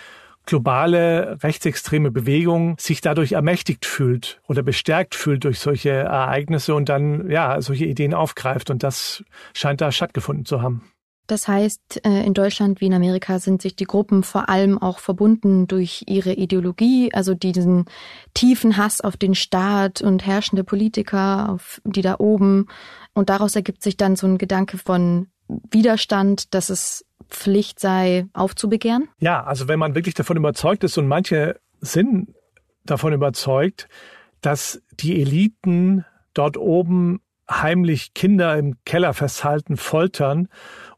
globale 0.46 1.38
rechtsextreme 1.42 2.10
Bewegung 2.10 2.76
sich 2.78 3.00
dadurch 3.00 3.32
ermächtigt 3.32 3.86
fühlt 3.86 4.40
oder 4.46 4.62
bestärkt 4.62 5.14
fühlt 5.14 5.44
durch 5.44 5.58
solche 5.58 5.90
Ereignisse 5.90 6.74
und 6.74 6.88
dann 6.88 7.30
ja 7.30 7.60
solche 7.60 7.86
Ideen 7.86 8.14
aufgreift 8.14 8.70
und 8.70 8.82
das 8.82 9.24
scheint 9.54 9.80
da 9.80 9.90
stattgefunden 9.90 10.44
zu 10.44 10.60
haben. 10.60 10.93
Das 11.26 11.48
heißt, 11.48 12.04
äh, 12.04 12.24
in 12.24 12.34
Deutschland 12.34 12.80
wie 12.80 12.86
in 12.86 12.94
Amerika 12.94 13.38
sind 13.38 13.62
sich 13.62 13.76
die 13.76 13.86
Gruppen 13.86 14.22
vor 14.22 14.48
allem 14.48 14.76
auch 14.78 14.98
verbunden 14.98 15.66
durch 15.66 16.04
ihre 16.06 16.34
Ideologie, 16.34 17.12
also 17.14 17.34
diesen 17.34 17.86
tiefen 18.34 18.76
Hass 18.76 19.00
auf 19.00 19.16
den 19.16 19.34
Staat 19.34 20.02
und 20.02 20.26
herrschende 20.26 20.64
Politiker, 20.64 21.48
auf 21.48 21.80
die 21.84 22.02
da 22.02 22.16
oben. 22.18 22.66
Und 23.14 23.30
daraus 23.30 23.56
ergibt 23.56 23.82
sich 23.82 23.96
dann 23.96 24.16
so 24.16 24.26
ein 24.26 24.38
Gedanke 24.38 24.76
von 24.76 25.28
Widerstand, 25.48 26.52
dass 26.54 26.68
es 26.68 27.04
Pflicht 27.28 27.80
sei, 27.80 28.26
aufzubegehren? 28.32 29.08
Ja, 29.18 29.42
also 29.44 29.68
wenn 29.68 29.78
man 29.78 29.94
wirklich 29.94 30.14
davon 30.14 30.36
überzeugt 30.36 30.84
ist 30.84 30.98
und 30.98 31.08
manche 31.08 31.58
sind 31.80 32.34
davon 32.84 33.12
überzeugt, 33.12 33.88
dass 34.40 34.82
die 34.92 35.20
Eliten 35.20 36.04
dort 36.34 36.56
oben 36.56 37.20
heimlich 37.50 38.14
Kinder 38.14 38.56
im 38.56 38.76
Keller 38.84 39.14
festhalten, 39.14 39.76
foltern 39.76 40.48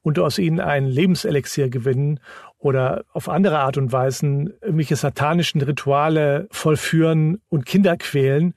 und 0.07 0.21
aus 0.21 0.39
ihnen 0.39 0.61
ein 0.61 0.87
Lebenselixier 0.87 1.69
gewinnen 1.69 2.21
oder 2.59 3.05
auf 3.13 3.29
andere 3.29 3.59
Art 3.59 3.77
und 3.77 3.91
Weisen 3.91 4.55
irgendwelche 4.61 4.95
satanischen 4.95 5.61
Rituale 5.61 6.47
vollführen 6.53 7.41
und 7.49 7.67
Kinder 7.67 7.97
quälen. 7.97 8.55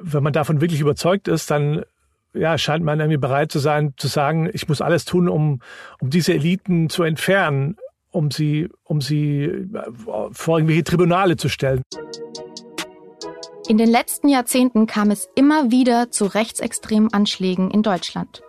Wenn 0.00 0.22
man 0.22 0.32
davon 0.32 0.60
wirklich 0.60 0.80
überzeugt 0.80 1.26
ist, 1.26 1.50
dann 1.50 1.82
ja, 2.32 2.56
scheint 2.58 2.84
man 2.84 3.00
irgendwie 3.00 3.18
bereit 3.18 3.50
zu 3.50 3.58
sein, 3.58 3.94
zu 3.96 4.06
sagen, 4.06 4.48
ich 4.52 4.68
muss 4.68 4.80
alles 4.80 5.04
tun, 5.04 5.28
um, 5.28 5.58
um 5.98 6.10
diese 6.10 6.32
Eliten 6.32 6.88
zu 6.88 7.02
entfernen, 7.02 7.76
um 8.12 8.30
sie, 8.30 8.68
um 8.84 9.00
sie 9.00 9.46
äh, 9.46 9.66
vor 10.30 10.58
irgendwelche 10.58 10.84
Tribunale 10.84 11.36
zu 11.36 11.48
stellen. 11.48 11.82
In 13.66 13.78
den 13.78 13.90
letzten 13.90 14.28
Jahrzehnten 14.28 14.86
kam 14.86 15.10
es 15.10 15.28
immer 15.34 15.72
wieder 15.72 16.12
zu 16.12 16.26
rechtsextremen 16.26 17.12
Anschlägen 17.12 17.72
in 17.72 17.82
Deutschland. 17.82 18.44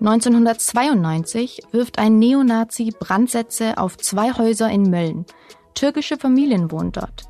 1992 0.00 1.60
wirft 1.72 1.98
ein 1.98 2.18
Neonazi 2.18 2.90
Brandsätze 2.98 3.76
auf 3.76 3.98
zwei 3.98 4.32
Häuser 4.32 4.70
in 4.70 4.88
Mölln. 4.88 5.26
Türkische 5.74 6.16
Familien 6.16 6.70
wohnen 6.70 6.90
dort. 6.90 7.24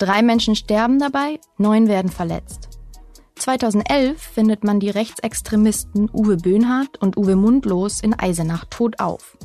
Drei 0.00 0.22
Menschen 0.22 0.56
sterben 0.56 0.98
dabei, 0.98 1.38
neun 1.56 1.86
werden 1.86 2.10
verletzt. 2.10 2.68
2011 3.36 4.20
findet 4.20 4.64
man 4.64 4.80
die 4.80 4.90
Rechtsextremisten 4.90 6.10
Uwe 6.12 6.36
Böhnhardt 6.36 7.00
und 7.00 7.16
Uwe 7.16 7.36
Mundlos 7.36 8.00
in 8.00 8.18
Eisenach 8.18 8.64
tot 8.70 8.98
auf. 8.98 9.36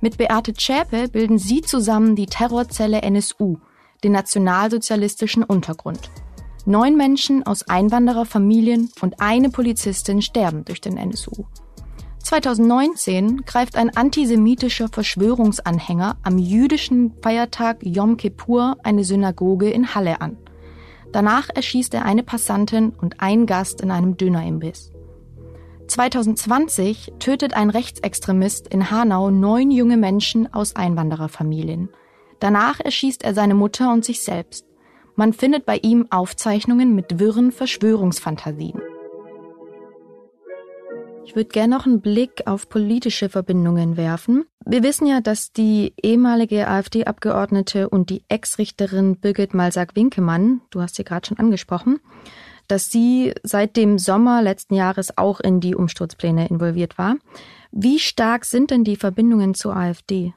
Mit 0.00 0.16
Beate 0.16 0.54
Zschäpe 0.54 1.08
bilden 1.08 1.38
sie 1.38 1.60
zusammen 1.60 2.16
die 2.16 2.26
Terrorzelle 2.26 3.02
NSU, 3.02 3.58
den 4.04 4.12
nationalsozialistischen 4.12 5.44
Untergrund. 5.44 6.10
Neun 6.64 6.96
Menschen 6.96 7.44
aus 7.44 7.68
Einwandererfamilien 7.68 8.90
und 9.02 9.20
eine 9.20 9.50
Polizistin 9.50 10.22
sterben 10.22 10.64
durch 10.64 10.80
den 10.80 10.96
NSU. 10.96 11.44
2019 12.22 13.44
greift 13.44 13.76
ein 13.76 13.96
antisemitischer 13.96 14.88
Verschwörungsanhänger 14.88 16.16
am 16.22 16.38
jüdischen 16.38 17.14
Feiertag 17.22 17.78
Yom 17.82 18.16
Kippur 18.16 18.76
eine 18.82 19.04
Synagoge 19.04 19.70
in 19.70 19.94
Halle 19.94 20.20
an. 20.20 20.36
Danach 21.12 21.48
erschießt 21.54 21.92
er 21.94 22.04
eine 22.04 22.22
Passantin 22.22 22.90
und 22.90 23.20
einen 23.20 23.46
Gast 23.46 23.80
in 23.80 23.90
einem 23.90 24.16
Dönerimbiss. 24.16 24.92
2020 25.88 27.12
tötet 27.18 27.54
ein 27.54 27.70
Rechtsextremist 27.70 28.68
in 28.68 28.90
Hanau 28.90 29.30
neun 29.30 29.70
junge 29.70 29.96
Menschen 29.96 30.52
aus 30.52 30.74
Einwandererfamilien. 30.74 31.90
Danach 32.40 32.80
erschießt 32.80 33.24
er 33.24 33.34
seine 33.34 33.54
Mutter 33.54 33.92
und 33.92 34.04
sich 34.04 34.22
selbst. 34.22 34.66
Man 35.16 35.32
findet 35.32 35.66
bei 35.66 35.76
ihm 35.76 36.06
Aufzeichnungen 36.10 36.94
mit 36.94 37.18
wirren 37.18 37.52
Verschwörungsfantasien. 37.52 38.80
Ich 41.24 41.36
würde 41.36 41.50
gerne 41.50 41.76
noch 41.76 41.86
einen 41.86 42.00
Blick 42.00 42.42
auf 42.46 42.68
politische 42.68 43.28
Verbindungen 43.28 43.96
werfen. 43.96 44.44
Wir 44.66 44.82
wissen 44.82 45.06
ja, 45.06 45.20
dass 45.20 45.52
die 45.52 45.94
ehemalige 46.02 46.68
AfD-Abgeordnete 46.68 47.88
und 47.88 48.10
die 48.10 48.24
Ex-Richterin 48.28 49.16
Birgit 49.16 49.54
Malsack-Winkemann, 49.54 50.62
du 50.70 50.80
hast 50.80 50.96
sie 50.96 51.04
gerade 51.04 51.26
schon 51.26 51.38
angesprochen, 51.38 52.00
dass 52.68 52.90
sie 52.90 53.34
seit 53.42 53.76
dem 53.76 53.98
Sommer 53.98 54.42
letzten 54.42 54.74
Jahres 54.74 55.16
auch 55.16 55.40
in 55.40 55.60
die 55.60 55.74
Umsturzpläne 55.74 56.48
involviert 56.48 56.98
war. 56.98 57.16
Wie 57.70 57.98
stark 57.98 58.44
sind 58.44 58.70
denn 58.70 58.84
die 58.84 58.96
Verbindungen 58.96 59.54
zur 59.54 59.76
AfD? 59.76 60.34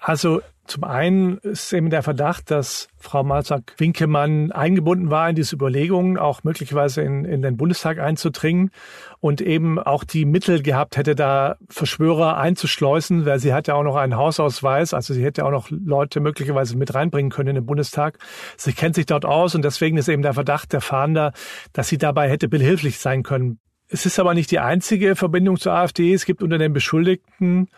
Also 0.00 0.40
zum 0.70 0.84
einen 0.84 1.38
ist 1.38 1.72
eben 1.72 1.90
der 1.90 2.04
Verdacht, 2.04 2.50
dass 2.50 2.88
Frau 2.96 3.24
Malzack-Winkemann 3.24 4.52
eingebunden 4.52 5.10
war 5.10 5.28
in 5.28 5.34
diese 5.34 5.56
Überlegungen, 5.56 6.16
auch 6.16 6.44
möglicherweise 6.44 7.02
in, 7.02 7.24
in 7.24 7.42
den 7.42 7.56
Bundestag 7.56 7.98
einzudringen 7.98 8.70
und 9.18 9.40
eben 9.40 9.80
auch 9.80 10.04
die 10.04 10.24
Mittel 10.24 10.62
gehabt 10.62 10.96
hätte, 10.96 11.16
da 11.16 11.56
Verschwörer 11.68 12.36
einzuschleusen, 12.38 13.26
weil 13.26 13.40
sie 13.40 13.52
hat 13.52 13.66
ja 13.66 13.74
auch 13.74 13.82
noch 13.82 13.96
einen 13.96 14.16
Hausausweis, 14.16 14.94
also 14.94 15.12
sie 15.12 15.24
hätte 15.24 15.44
auch 15.44 15.50
noch 15.50 15.70
Leute 15.70 16.20
möglicherweise 16.20 16.76
mit 16.76 16.94
reinbringen 16.94 17.32
können 17.32 17.48
in 17.50 17.54
den 17.56 17.66
Bundestag. 17.66 18.18
Sie 18.56 18.72
kennt 18.72 18.94
sich 18.94 19.06
dort 19.06 19.24
aus 19.24 19.56
und 19.56 19.64
deswegen 19.64 19.98
ist 19.98 20.08
eben 20.08 20.22
der 20.22 20.34
Verdacht 20.34 20.72
der 20.72 20.80
Fahnder, 20.80 21.32
dass 21.72 21.88
sie 21.88 21.98
dabei 21.98 22.30
hätte 22.30 22.48
behilflich 22.48 23.00
sein 23.00 23.24
können. 23.24 23.58
Es 23.88 24.06
ist 24.06 24.20
aber 24.20 24.34
nicht 24.34 24.52
die 24.52 24.60
einzige 24.60 25.16
Verbindung 25.16 25.58
zur 25.58 25.72
AfD. 25.72 26.14
Es 26.14 26.24
gibt 26.24 26.44
unter 26.44 26.58
den 26.58 26.72
Beschuldigten 26.72 27.68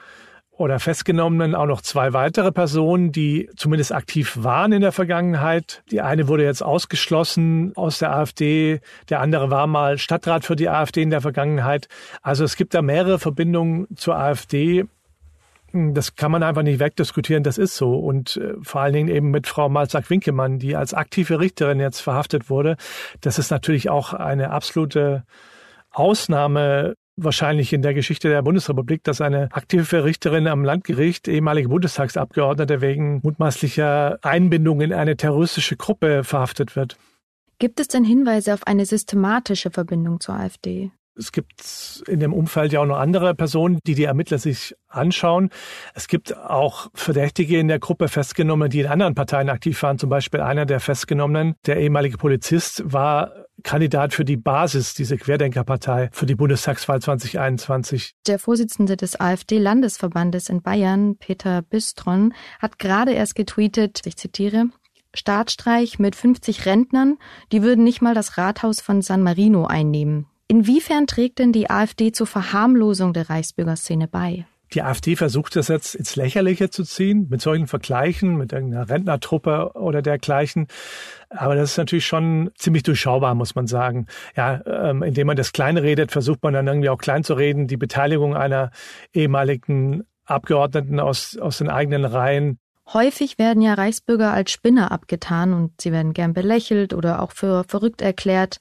oder 0.62 0.78
Festgenommenen 0.78 1.57
auch 1.57 1.66
noch 1.66 1.81
zwei 1.81 2.12
weitere 2.12 2.52
Personen, 2.52 3.11
die 3.11 3.50
zumindest 3.57 3.92
aktiv 3.92 4.38
waren 4.40 4.71
in 4.71 4.81
der 4.81 4.92
Vergangenheit. 4.92 5.83
Die 5.90 6.00
eine 6.00 6.28
wurde 6.28 6.45
jetzt 6.45 6.62
ausgeschlossen 6.62 7.73
aus 7.75 7.99
der 7.99 8.14
AfD, 8.14 8.81
der 9.11 9.21
andere 9.21 9.50
war 9.50 9.66
mal 9.66 9.99
Stadtrat 9.99 10.45
für 10.45 10.54
die 10.54 10.69
AfD 10.69 11.02
in 11.02 11.11
der 11.11 11.21
Vergangenheit. 11.21 11.88
Also 12.23 12.45
es 12.45 12.54
gibt 12.54 12.75
da 12.75 12.81
mehrere 12.81 13.19
Verbindungen 13.19 13.88
zur 13.97 14.16
AfD. 14.16 14.85
Das 15.73 16.14
kann 16.14 16.31
man 16.31 16.45
einfach 16.45 16.62
nicht 16.62 16.78
wegdiskutieren, 16.78 17.42
das 17.42 17.59
ist 17.59 17.76
so. 17.76 17.99
Und 17.99 18.37
äh, 18.37 18.54
vor 18.62 18.83
allen 18.83 18.92
Dingen 18.92 19.09
eben 19.09 19.31
mit 19.31 19.49
Frau 19.49 19.69
Malzack-Winkemann, 19.69 20.61
die 20.61 20.76
als 20.76 20.95
aktive 20.95 21.40
Richterin 21.40 21.81
jetzt 21.81 22.00
verhaftet 22.00 22.50
wurde. 22.50 22.76
Das 23.21 23.38
ist 23.38 23.50
natürlich 23.50 23.90
auch 23.90 24.12
eine 24.12 24.50
absolute 24.50 25.25
Ausnahme 25.90 26.95
wahrscheinlich 27.16 27.73
in 27.73 27.83
der 27.83 27.95
Geschichte 27.95 28.28
der 28.28 28.42
Bundesrepublik, 28.42 29.04
dass 29.04 29.21
eine 29.21 29.49
aktive 29.52 30.04
Richterin 30.04 30.47
am 30.47 30.64
Landgericht, 30.64 31.28
ehemalige 31.28 31.69
Bundestagsabgeordnete, 31.69 32.81
wegen 32.81 33.21
mutmaßlicher 33.23 34.19
Einbindung 34.23 34.81
in 34.81 34.92
eine 34.92 35.16
terroristische 35.16 35.76
Gruppe 35.76 36.25
verhaftet 36.25 36.76
wird. 36.76 36.97
Gibt 37.59 37.81
es 37.81 37.88
denn 37.88 38.04
Hinweise 38.04 38.54
auf 38.54 38.66
eine 38.66 38.87
systematische 38.87 39.71
Verbindung 39.71 40.21
zur 40.21 40.35
AfD? 40.35 40.90
Es 41.16 41.33
gibt 41.33 42.02
in 42.09 42.21
dem 42.21 42.33
Umfeld 42.33 42.73
ja 42.73 42.81
auch 42.81 42.87
noch 42.87 42.99
andere 42.99 43.35
Personen, 43.35 43.78
die 43.87 43.95
die 43.95 44.04
Ermittler 44.04 44.38
sich 44.38 44.75
anschauen. 44.88 45.50
Es 45.95 46.09
gibt 46.09 46.37
auch 46.37 46.88
Verdächtige 46.95 47.59
in 47.59 47.69
der 47.69 47.78
Gruppe 47.78 48.09
festgenommen, 48.09 48.71
die 48.71 48.81
in 48.81 48.87
anderen 48.87 49.14
Parteien 49.14 49.50
aktiv 49.50 49.83
waren. 49.83 49.99
Zum 49.99 50.09
Beispiel 50.09 50.40
einer 50.40 50.64
der 50.64 50.81
Festgenommenen, 50.81 51.54
der 51.66 51.76
ehemalige 51.76 52.16
Polizist, 52.16 52.83
war 52.85 53.33
Kandidat 53.62 54.14
für 54.14 54.25
die 54.25 54.37
Basis, 54.37 54.95
diese 54.95 55.16
Querdenkerpartei, 55.16 56.09
für 56.12 56.26
die 56.26 56.35
Bundestagswahl 56.35 57.00
2021. 57.00 58.14
Der 58.26 58.38
Vorsitzende 58.38 58.97
des 58.97 59.21
AfD-Landesverbandes 59.21 60.49
in 60.49 60.62
Bayern, 60.62 61.16
Peter 61.19 61.62
Bistron, 61.62 62.35
hat 62.59 62.78
gerade 62.78 63.12
erst 63.12 63.35
getweetet, 63.35 64.00
ich 64.04 64.16
zitiere, 64.16 64.66
Staatsstreich 65.14 65.99
mit 65.99 66.16
50 66.16 66.64
Rentnern, 66.64 67.18
die 67.53 67.62
würden 67.62 67.85
nicht 67.85 68.01
mal 68.01 68.14
das 68.14 68.38
Rathaus 68.38 68.81
von 68.81 69.03
San 69.03 69.22
Marino 69.22 69.66
einnehmen. 69.66 70.27
Inwiefern 70.53 71.07
trägt 71.07 71.38
denn 71.38 71.51
die 71.51 71.71
AfD 71.71 72.12
zur 72.12 72.27
Verharmlosung 72.27 73.15
der 73.15 73.31
Reichsbürgerszene 73.31 74.07
bei? 74.07 74.45
Die 74.75 74.83
AfD 74.83 75.17
versucht 75.17 75.57
das 75.57 75.69
jetzt 75.69 75.95
ins 75.95 76.15
Lächerliche 76.15 76.69
zu 76.69 76.85
ziehen, 76.85 77.27
mit 77.31 77.41
solchen 77.41 77.67
Vergleichen, 77.69 78.37
mit 78.37 78.53
irgendeiner 78.53 78.87
Rentnertruppe 78.87 79.71
oder 79.73 80.03
dergleichen. 80.03 80.67
Aber 81.31 81.55
das 81.55 81.71
ist 81.71 81.79
natürlich 81.79 82.05
schon 82.05 82.51
ziemlich 82.55 82.83
durchschaubar, 82.83 83.35
muss 83.35 83.55
man 83.55 83.67
sagen. 83.67 84.09
Ja, 84.37 84.61
ähm, 84.67 85.03
indem 85.03 85.29
man 85.29 85.38
das 85.38 85.53
klein 85.53 85.79
redet, 85.79 86.12
versucht 86.12 86.43
man 86.43 86.53
dann 86.53 86.67
irgendwie 86.67 86.91
auch 86.91 86.99
klein 86.99 87.25
zu 87.25 87.33
reden. 87.33 87.67
Die 87.67 87.79
Beteiligung 87.79 88.37
einer 88.37 88.73
ehemaligen 89.15 90.05
Abgeordneten 90.27 91.01
aus, 91.01 91.38
aus 91.38 91.57
den 91.57 91.71
eigenen 91.71 92.05
Reihen. 92.05 92.59
Häufig 92.93 93.38
werden 93.38 93.62
ja 93.62 93.73
Reichsbürger 93.73 94.35
als 94.35 94.51
Spinner 94.51 94.93
abgetan 94.93 95.55
und 95.55 95.81
sie 95.81 95.93
werden 95.93 96.12
gern 96.12 96.35
belächelt 96.35 96.93
oder 96.93 97.23
auch 97.23 97.33
für 97.33 97.65
verrückt 97.65 98.03
erklärt. 98.03 98.59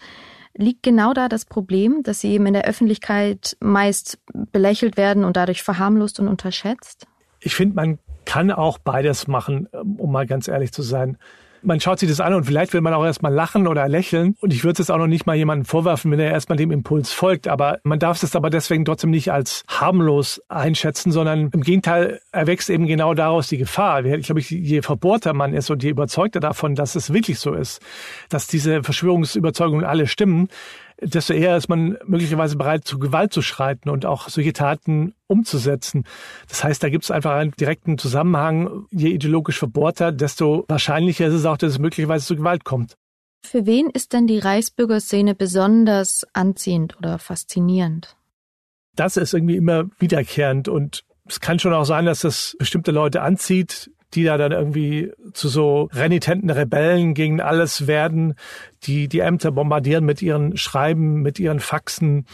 Liegt 0.56 0.84
genau 0.84 1.14
da 1.14 1.30
das 1.30 1.46
Problem, 1.46 2.04
dass 2.04 2.22
sie 2.22 2.34
eben 2.34 2.46
in 2.46 2.54
der 2.54 2.66
Öffentlichkeit 2.66 3.56
meist 3.60 4.20
belächelt 4.52 4.98
werden 4.98 5.24
und 5.24 5.38
dadurch 5.38 5.64
verharmlost 5.64 6.20
und 6.20 6.28
unterschätzt? 6.28 7.08
Ich 7.40 7.56
finde, 7.56 7.76
man 7.76 8.00
kann 8.26 8.52
auch 8.52 8.78
beides 8.78 9.28
machen, 9.28 9.68
um 9.68 10.12
mal 10.12 10.28
ganz 10.28 10.48
ehrlich 10.48 10.72
zu 10.72 10.82
sein 10.82 11.18
man 11.64 11.80
schaut 11.80 12.00
sich 12.00 12.10
das 12.10 12.20
an 12.20 12.34
und 12.34 12.46
vielleicht 12.46 12.74
will 12.74 12.82
man 12.82 12.94
auch 12.94 13.04
erstmal 13.04 13.34
lachen 13.34 13.68
oder 13.68 13.88
lächeln. 13.88 14.36
Und 14.40 14.54
ich 14.54 14.64
würde 14.64 14.82
es 14.82 14.90
auch 14.90 14.98
noch 14.98 15.08
nicht 15.08 15.26
mal 15.26 15.36
jemandem 15.36 15.66
vorwerfen, 15.66 16.12
wenn 16.12 16.20
er 16.20 16.32
erstmal 16.32 16.58
dem 16.58 16.72
Impuls 16.72 17.12
folgt. 17.12 17.48
Aber 17.48 17.80
man 17.84 18.00
darf 18.00 18.22
es 18.22 18.36
aber 18.36 18.50
deswegen 18.50 18.86
trotzdem 18.86 19.12
nicht 19.12 19.32
als 19.32 19.64
harmlos 19.68 20.42
einschätzen, 20.50 21.12
sondern 21.12 21.50
im 21.52 21.62
Gegenteil 21.62 22.22
erwächst 22.32 22.70
eben 22.70 22.88
genau 22.88 23.14
daraus 23.14 23.48
die 23.48 23.58
Gefahr. 23.58 24.06
Ich 24.06 24.26
glaube, 24.26 24.42
je 24.42 24.82
verbohrter 24.82 25.34
man 25.34 25.54
ist 25.54 25.70
und 25.70 25.84
je 25.84 25.90
überzeugter 25.90 26.40
davon, 26.40 26.76
dass 26.76 26.96
es 26.96 27.14
wirklich 27.14 27.40
so 27.40 27.54
ist, 27.54 27.82
dass 28.30 28.48
diese 28.48 28.84
Verschwörungsüberzeugungen 28.84 29.86
alle 29.86 30.08
stimmen, 30.08 30.48
desto 31.02 31.34
eher 31.34 31.58
ist 31.58 31.68
man 31.68 31.98
möglicherweise 32.06 32.56
bereit, 32.56 32.86
zu 32.86 33.00
Gewalt 33.00 33.34
zu 33.34 33.42
schreiten 33.42 33.90
und 33.90 34.06
auch 34.06 34.30
solche 34.30 34.54
Taten 34.54 35.14
umzusetzen. 35.28 36.06
Das 36.48 36.64
heißt, 36.64 36.82
da 36.84 36.90
gibt 36.90 37.04
es 37.04 37.12
einfach 37.12 37.32
einen 37.32 37.52
direkten 37.52 37.98
Zusammenhang. 37.98 38.86
Je 38.92 39.10
ideologisch 39.10 39.58
verbohrter, 39.58 40.12
desto 40.12 40.66
wahrscheinlicher 40.68 41.28
ist 41.28 41.34
es 41.34 41.46
auch, 41.46 41.58
dass 41.58 41.74
es 41.74 41.80
möglicherweise 41.80 42.26
zu 42.26 42.36
Gewalt 42.36 42.64
kommt. 42.64 42.96
Für 43.44 43.66
wen 43.66 43.90
ist 43.90 44.14
denn 44.14 44.28
die 44.28 44.40
Reichsbürgerszene 44.40 45.34
besonders 45.34 46.26
anziehend 46.34 46.98
oder 46.98 47.18
faszinierend? 47.18 48.16
Das 48.96 49.18
ist 49.18 49.34
irgendwie 49.34 49.56
immer 49.56 49.86
wiederkehrend 49.98 50.68
und 50.68 51.04
es 51.28 51.40
kann 51.40 51.60
schon 51.60 51.74
auch 51.74 51.86
sein, 51.86 52.06
dass 52.06 52.22
das 52.22 52.56
bestimmte 52.60 52.92
Leute 52.92 53.22
anzieht, 53.22 53.90
die 54.14 54.24
da 54.24 54.38
dann 54.38 54.52
irgendwie 54.52 55.12
zu 55.34 55.48
so 55.48 55.90
renitenten 55.94 56.50
Rebellen 56.50 57.14
gegen 57.14 57.42
alles 57.42 57.88
werden, 57.88 58.36
die 58.84 59.08
die 59.08 59.20
Ämter 59.20 59.52
bombardieren 59.52 60.06
mit 60.06 60.22
ihren 60.22 60.58
Schreiben, 60.58 61.22
mit 61.22 61.40
ihren 61.40 61.60
Faxen. 61.60 62.26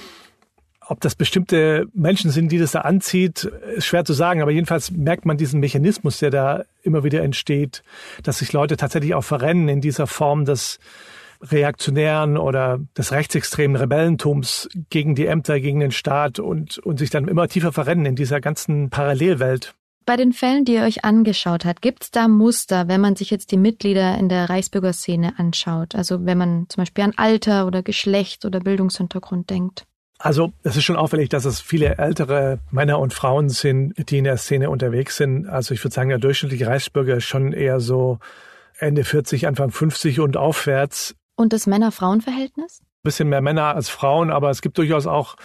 Ob 0.90 1.02
das 1.02 1.16
bestimmte 1.16 1.88
Menschen 1.94 2.32
sind, 2.32 2.52
die 2.52 2.60
das 2.60 2.72
da 2.72 2.82
anzieht, 2.82 3.44
ist 3.76 3.86
schwer 3.86 4.06
zu 4.06 4.14
sagen. 4.14 4.42
Aber 4.42 4.52
jedenfalls 4.52 4.92
merkt 4.92 5.26
man 5.26 5.38
diesen 5.38 5.60
Mechanismus, 5.60 6.20
der 6.20 6.30
da 6.30 6.64
immer 6.82 7.04
wieder 7.04 7.24
entsteht, 7.24 7.84
dass 8.24 8.40
sich 8.40 8.54
Leute 8.54 8.78
tatsächlich 8.78 9.14
auch 9.14 9.24
verrennen 9.24 9.68
in 9.68 9.82
dieser 9.82 10.08
Form 10.08 10.46
des 10.46 10.80
reaktionären 11.42 12.38
oder 12.38 12.80
des 12.98 13.12
rechtsextremen 13.12 13.76
Rebellentums 13.76 14.70
gegen 14.90 15.16
die 15.16 15.28
Ämter, 15.28 15.60
gegen 15.60 15.80
den 15.80 15.92
Staat 15.92 16.40
und, 16.40 16.78
und 16.80 16.98
sich 16.98 17.10
dann 17.10 17.28
immer 17.28 17.48
tiefer 17.48 17.72
verrennen 17.72 18.06
in 18.06 18.16
dieser 18.16 18.42
ganzen 18.42 18.90
Parallelwelt. 18.90 19.76
Bei 20.08 20.16
den 20.16 20.32
Fällen, 20.32 20.64
die 20.64 20.76
ihr 20.76 20.84
euch 20.84 21.04
angeschaut 21.04 21.66
habt, 21.66 21.82
gibt 21.82 22.02
es 22.02 22.12
da 22.12 22.30
Muster, 22.30 22.88
wenn 22.88 23.02
man 23.02 23.18
sich 23.18 23.30
jetzt 23.30 23.52
die 23.52 23.58
Mitglieder 23.58 24.18
in 24.18 24.30
der 24.30 24.50
Reichsbürgerszene 24.50 25.38
anschaut? 25.38 25.96
Also 25.96 26.26
wenn 26.26 26.38
man 26.38 26.66
zum 26.70 26.84
Beispiel 26.84 27.04
an 27.04 27.12
Alter 27.18 27.68
oder 27.68 27.84
Geschlecht 27.84 28.46
oder 28.46 28.62
Bildungshintergrund 28.62 29.50
denkt? 29.50 29.86
Also 30.18 30.54
es 30.64 30.78
ist 30.78 30.86
schon 30.86 30.96
auffällig, 30.96 31.28
dass 31.28 31.44
es 31.44 31.60
viele 31.60 31.98
ältere 31.98 32.60
Männer 32.72 33.00
und 33.00 33.14
Frauen 33.14 33.50
sind, 33.50 33.96
die 34.10 34.20
in 34.20 34.24
der 34.24 34.38
Szene 34.38 34.70
unterwegs 34.70 35.18
sind. 35.18 35.46
Also 35.46 35.74
ich 35.74 35.84
würde 35.84 35.94
sagen, 35.94 36.08
der 36.08 36.20
durchschnittliche 36.20 36.68
Reichsbürger 36.68 37.18
ist 37.18 37.26
schon 37.26 37.52
eher 37.52 37.82
so 37.82 38.20
Ende 38.80 39.04
40, 39.04 39.46
Anfang 39.46 39.72
50 39.72 40.22
und 40.22 40.38
aufwärts. 40.38 41.16
Und 41.36 41.52
das 41.52 41.68
Männer-Frauen-Verhältnis? 41.68 42.80
bisschen 43.04 43.28
mehr 43.28 43.42
Männer 43.42 43.76
als 43.76 43.90
Frauen, 43.90 44.32
aber 44.32 44.52
es 44.52 44.62
gibt 44.62 44.78
durchaus 44.78 45.06
auch 45.06 45.36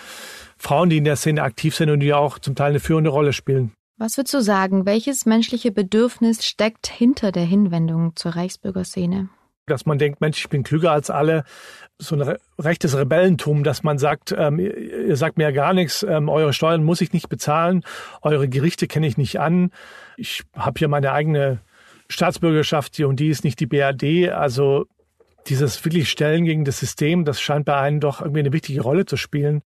Frauen, 0.56 0.88
die 0.88 0.98
in 0.98 1.04
der 1.04 1.16
Szene 1.16 1.42
aktiv 1.42 1.74
sind 1.74 1.90
und 1.90 1.98
die 1.98 2.14
auch 2.14 2.38
zum 2.38 2.54
Teil 2.54 2.70
eine 2.70 2.80
führende 2.80 3.10
Rolle 3.10 3.32
spielen. 3.32 3.72
Was 3.96 4.16
würdest 4.16 4.34
du 4.34 4.40
sagen, 4.40 4.86
welches 4.86 5.26
menschliche 5.26 5.70
Bedürfnis 5.70 6.44
steckt 6.44 6.86
hinter 6.86 7.30
der 7.32 7.44
Hinwendung 7.44 8.16
zur 8.16 8.32
Reichsbürgerszene? 8.32 9.28
Dass 9.66 9.86
man 9.86 9.98
denkt, 9.98 10.20
Mensch, 10.20 10.38
ich 10.40 10.48
bin 10.48 10.64
klüger 10.64 10.90
als 10.90 11.08
alle. 11.08 11.44
So 11.98 12.16
ein 12.16 12.36
rechtes 12.58 12.96
Rebellentum, 12.96 13.62
dass 13.62 13.84
man 13.84 13.98
sagt, 13.98 14.34
ähm, 14.36 14.58
ihr 14.58 15.16
sagt 15.16 15.36
mir 15.36 15.44
ja 15.44 15.50
gar 15.52 15.72
nichts, 15.72 16.02
ähm, 16.02 16.28
eure 16.28 16.52
Steuern 16.52 16.82
muss 16.82 17.00
ich 17.00 17.12
nicht 17.12 17.28
bezahlen, 17.28 17.84
eure 18.22 18.48
Gerichte 18.48 18.88
kenne 18.88 19.06
ich 19.06 19.16
nicht 19.16 19.38
an. 19.38 19.70
Ich 20.16 20.42
habe 20.56 20.78
hier 20.78 20.88
meine 20.88 21.12
eigene 21.12 21.60
Staatsbürgerschaft 22.08 22.96
hier 22.96 23.08
und 23.08 23.20
die 23.20 23.28
ist 23.28 23.44
nicht 23.44 23.60
die 23.60 23.66
BRD. 23.66 24.30
Also 24.30 24.86
dieses 25.46 25.84
wirklich 25.84 26.10
Stellen 26.10 26.44
gegen 26.44 26.64
das 26.64 26.78
System, 26.78 27.24
das 27.24 27.40
scheint 27.40 27.66
bei 27.66 27.76
einem 27.76 28.00
doch 28.00 28.20
irgendwie 28.20 28.40
eine 28.40 28.52
wichtige 28.52 28.80
Rolle 28.80 29.06
zu 29.06 29.16
spielen. 29.16 29.62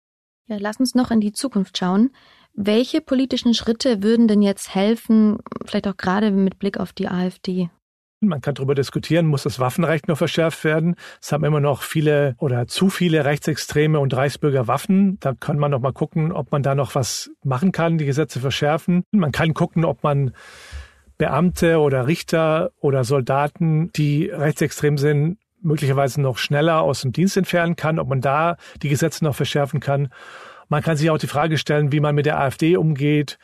Ja, 0.48 0.56
lass 0.58 0.78
uns 0.78 0.94
noch 0.94 1.10
in 1.10 1.20
die 1.20 1.32
Zukunft 1.32 1.78
schauen. 1.78 2.10
Welche 2.54 3.00
politischen 3.00 3.54
Schritte 3.54 4.02
würden 4.02 4.28
denn 4.28 4.42
jetzt 4.42 4.74
helfen, 4.74 5.38
vielleicht 5.64 5.88
auch 5.88 5.96
gerade 5.96 6.30
mit 6.30 6.58
Blick 6.58 6.78
auf 6.78 6.92
die 6.92 7.08
AfD? 7.08 7.70
Man 8.20 8.40
kann 8.40 8.54
darüber 8.54 8.76
diskutieren, 8.76 9.26
muss 9.26 9.42
das 9.42 9.58
Waffenrecht 9.58 10.06
noch 10.06 10.16
verschärft 10.16 10.62
werden. 10.62 10.94
Es 11.20 11.32
haben 11.32 11.44
immer 11.44 11.58
noch 11.58 11.82
viele 11.82 12.36
oder 12.38 12.68
zu 12.68 12.88
viele 12.88 13.24
Rechtsextreme 13.24 13.98
und 13.98 14.14
Reichsbürger 14.14 14.68
Waffen. 14.68 15.18
Da 15.18 15.32
kann 15.34 15.58
man 15.58 15.72
noch 15.72 15.80
mal 15.80 15.92
gucken, 15.92 16.30
ob 16.30 16.52
man 16.52 16.62
da 16.62 16.76
noch 16.76 16.94
was 16.94 17.32
machen 17.42 17.72
kann, 17.72 17.98
die 17.98 18.04
Gesetze 18.04 18.38
verschärfen. 18.38 19.02
Man 19.10 19.32
kann 19.32 19.54
gucken, 19.54 19.84
ob 19.84 20.04
man 20.04 20.32
Beamte 21.18 21.80
oder 21.80 22.06
Richter 22.06 22.70
oder 22.80 23.02
Soldaten, 23.02 23.90
die 23.92 24.26
rechtsextrem 24.26 24.98
sind, 24.98 25.38
möglicherweise 25.60 26.20
noch 26.20 26.38
schneller 26.38 26.82
aus 26.82 27.02
dem 27.02 27.12
Dienst 27.12 27.36
entfernen 27.36 27.74
kann, 27.74 27.98
ob 27.98 28.08
man 28.08 28.20
da 28.20 28.56
die 28.82 28.88
Gesetze 28.88 29.24
noch 29.24 29.34
verschärfen 29.34 29.80
kann. 29.80 30.10
Man 30.72 30.82
kann 30.82 30.96
sich 30.96 31.10
auch 31.10 31.18
die 31.18 31.26
Frage 31.26 31.58
stellen, 31.58 31.92
wie 31.92 32.00
man 32.00 32.14
mit 32.14 32.24
der 32.24 32.40
AfD 32.40 32.78
umgeht. 32.78 33.38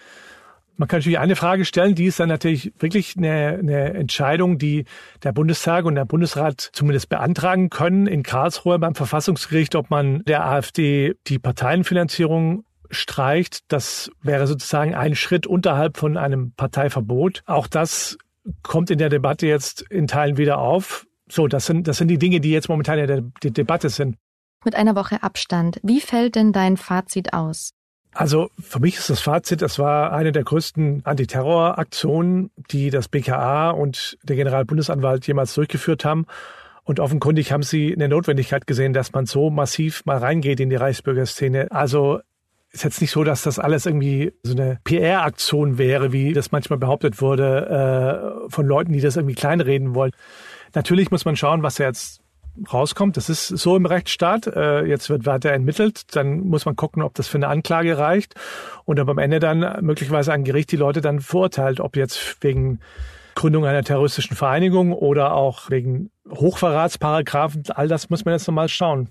Man 0.79 0.88
kann 0.88 1.01
natürlich 1.01 1.19
eine 1.19 1.37
Frage 1.37 1.67
stellen, 1.67 1.95
die 1.95 2.07
ist 2.07 2.19
dann 2.19 2.31
natürlich 2.31 2.73
wirklich 2.79 3.19
eine, 3.19 3.59
eine 3.59 3.93
Entscheidung, 3.93 4.57
die 4.57 4.87
der 5.25 5.33
Bundestag 5.33 5.85
und 5.85 5.97
der 5.97 6.07
Bundesrat 6.07 6.71
zumindest 6.73 7.11
beantragen 7.11 7.69
können 7.69 8.07
in 8.07 8.23
Karlsruhe 8.23 8.79
beim 8.79 8.95
Verfassungsgericht, 8.95 9.75
ob 9.75 9.91
man 9.91 10.23
der 10.25 10.47
AfD 10.47 11.17
die 11.27 11.38
Parteienfinanzierung 11.38 12.64
streicht. 12.88 13.61
Das 13.69 14.11
wäre 14.23 14.47
sozusagen 14.47 14.95
ein 14.95 15.14
Schritt 15.14 15.47
unterhalb 15.47 15.99
von 15.99 16.17
einem 16.17 16.53
Parteiverbot. 16.53 17.43
Auch 17.45 17.67
das 17.67 18.17
kommt 18.62 18.88
in 18.88 18.97
der 18.97 19.11
Debatte 19.11 19.47
jetzt 19.47 19.83
in 19.91 20.07
Teilen 20.07 20.38
wieder 20.38 20.61
auf. 20.61 21.05
So, 21.29 21.47
das 21.47 21.67
sind, 21.67 21.88
das 21.88 21.99
sind 21.99 22.09
die 22.09 22.17
Dinge, 22.17 22.41
die 22.41 22.53
jetzt 22.53 22.71
momentan 22.71 22.99
in 22.99 23.07
der, 23.07 23.21
der 23.43 23.51
Debatte 23.51 23.91
sind. 23.91 24.17
Mit 24.68 24.74
einer 24.74 24.94
Woche 24.94 25.22
Abstand, 25.22 25.81
wie 25.83 25.98
fällt 25.98 26.35
denn 26.35 26.52
dein 26.52 26.76
Fazit 26.76 27.33
aus? 27.33 27.72
Also 28.12 28.50
für 28.61 28.81
mich 28.81 28.98
ist 28.98 29.09
das 29.09 29.18
Fazit, 29.18 29.62
es 29.62 29.78
war 29.78 30.12
eine 30.12 30.31
der 30.31 30.44
größten 30.44 31.07
Antiterroraktionen, 31.07 32.50
die 32.70 32.90
das 32.90 33.09
BKA 33.09 33.70
und 33.70 34.18
der 34.24 34.37
Generalbundesanwalt 34.37 35.26
jemals 35.26 35.54
durchgeführt 35.54 36.04
haben. 36.04 36.26
Und 36.85 37.00
offenkundig 37.00 37.50
haben 37.50 37.62
sie 37.62 37.94
eine 37.94 38.11
Notwendigkeit 38.11 38.66
gesehen, 38.66 38.92
dass 38.92 39.12
man 39.12 39.24
so 39.24 39.48
massiv 39.48 40.04
mal 40.04 40.18
reingeht 40.18 40.61
in 40.61 40.68
die 40.68 40.76
Reichsbürgerszene. 40.76 41.68
Also 41.70 42.20
ist 42.70 42.85
jetzt 42.85 43.00
nicht 43.00 43.12
so, 43.12 43.24
dass 43.24 43.40
das 43.40 43.59
alles 43.59 43.87
irgendwie 43.87 44.35
so 44.42 44.52
eine 44.52 44.81
PR-Aktion 44.85 45.78
wäre, 45.78 46.12
wie 46.12 46.35
das 46.35 46.52
manchmal 46.52 46.78
behauptet 46.78 47.22
wurde 47.22 48.44
äh, 48.44 48.50
von 48.50 48.66
Leuten, 48.66 48.92
die 48.92 49.00
das 49.00 49.16
irgendwie 49.16 49.35
kleinreden 49.35 49.94
wollen. 49.94 50.12
Natürlich 50.74 51.11
muss 51.11 51.24
man 51.24 51.37
schauen, 51.37 51.62
was 51.62 51.78
jetzt 51.78 52.20
rauskommt. 52.73 53.16
Das 53.16 53.29
ist 53.29 53.49
so 53.49 53.77
im 53.77 53.87
Rechtsstaat. 53.87 54.47
Äh, 54.47 54.85
jetzt 54.85 55.11
wird 55.11 55.27
weiter 55.27 55.51
ermittelt. 55.51 56.14
Dann 56.16 56.40
muss 56.40 56.64
man 56.64 56.77
gucken, 56.77 57.03
ob 57.03 57.14
das 57.14 57.29
für 57.29 57.38
eine 57.38 57.49
Anklage 57.49 57.99
reicht. 57.99 58.35
Und 58.85 58.99
am 59.01 59.18
Ende 59.18 59.38
dann 59.38 59.85
möglicherweise 59.85 60.33
ein 60.33 60.44
Gericht 60.44 60.73
die 60.73 60.77
Leute 60.77 61.01
dann 61.01 61.21
verurteilt, 61.21 61.81
ob 61.81 61.97
jetzt 61.97 62.37
wegen 62.40 62.81
Gründung 63.35 63.66
einer 63.66 63.85
terroristischen 63.85 64.37
Vereinigung 64.37 64.92
oder 64.92 65.33
auch 65.33 65.71
wegen 65.71 66.11
Hochverratsparagraphen. 66.29 67.64
All 67.71 67.88
das 67.88 68.11
muss 68.11 68.25
man 68.25 68.35
jetzt 68.35 68.49
nochmal 68.49 68.68
schauen. 68.68 69.11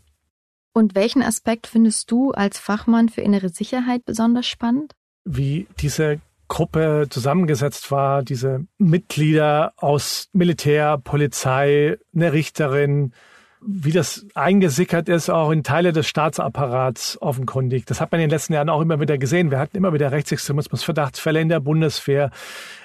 Und 0.73 0.95
welchen 0.95 1.23
Aspekt 1.23 1.65
findest 1.65 2.11
du 2.11 2.31
als 2.31 2.59
Fachmann 2.59 3.09
für 3.09 3.21
innere 3.21 3.49
Sicherheit 3.49 4.05
besonders 4.05 4.45
spannend? 4.45 4.93
Wie 5.25 5.67
diese 5.79 6.19
Gruppe 6.47 7.07
zusammengesetzt 7.09 7.91
war, 7.91 8.23
diese 8.23 8.65
Mitglieder 8.77 9.73
aus 9.77 10.29
Militär, 10.33 10.97
Polizei, 10.97 11.97
eine 12.13 12.33
Richterin, 12.33 13.13
wie 13.61 13.91
das 13.91 14.25
eingesickert 14.35 15.09
ist, 15.09 15.29
auch 15.29 15.51
in 15.51 15.63
Teile 15.63 15.91
des 15.91 16.07
Staatsapparats 16.07 17.21
offenkundig. 17.21 17.85
Das 17.85 17.99
hat 17.99 18.11
man 18.11 18.21
in 18.21 18.25
den 18.25 18.31
letzten 18.31 18.53
Jahren 18.53 18.69
auch 18.69 18.81
immer 18.81 18.99
wieder 18.99 19.17
gesehen. 19.17 19.51
Wir 19.51 19.59
hatten 19.59 19.77
immer 19.77 19.93
wieder 19.93 20.11
Rechtsextremismus-Verdachtsfälle 20.11 21.41
in 21.41 21.49
der 21.49 21.59
Bundeswehr, 21.59 22.29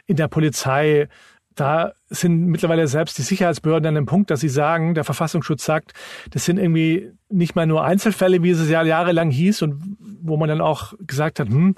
in 0.06 0.16
der 0.16 0.28
Polizei. 0.28 1.08
Da 1.54 1.92
sind 2.08 2.46
mittlerweile 2.46 2.88
selbst 2.88 3.18
die 3.18 3.22
Sicherheitsbehörden 3.22 3.88
an 3.88 3.94
dem 3.94 4.06
Punkt, 4.06 4.30
dass 4.30 4.40
sie 4.40 4.48
sagen, 4.48 4.94
der 4.94 5.04
Verfassungsschutz 5.04 5.64
sagt, 5.64 5.92
das 6.30 6.46
sind 6.46 6.58
irgendwie 6.58 7.12
nicht 7.28 7.54
mal 7.54 7.66
nur 7.66 7.85
Einzelfälle, 7.85 8.42
wie 8.42 8.50
es 8.50 8.68
ja 8.70 8.82
jahrelang 8.82 9.30
hieß 9.30 9.61
und 9.62 9.96
wo 10.22 10.38
man 10.38 10.48
dann 10.48 10.62
auch 10.62 10.94
gesagt 11.00 11.40
hat, 11.40 11.48
hm, 11.48 11.74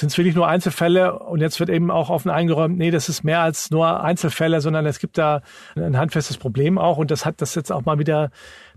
sind 0.00 0.10
es 0.10 0.18
wirklich 0.18 0.34
nur 0.34 0.48
Einzelfälle 0.48 1.18
und 1.18 1.40
jetzt 1.40 1.60
wird 1.60 1.70
eben 1.70 1.90
auch 1.90 2.10
offen 2.10 2.30
eingeräumt, 2.30 2.78
nee, 2.78 2.90
das 2.90 3.08
ist 3.08 3.24
mehr 3.24 3.40
als 3.40 3.70
nur 3.70 4.02
Einzelfälle, 4.02 4.60
sondern 4.60 4.86
es 4.86 4.98
gibt 4.98 5.18
da 5.18 5.42
ein 5.76 5.96
handfestes 5.96 6.36
Problem 6.36 6.78
auch 6.78 6.98
und 6.98 7.10
das 7.10 7.24
hat 7.24 7.40
das 7.40 7.54
jetzt 7.54 7.72
auch 7.72 7.84
mal 7.84 7.98
wieder 7.98 8.30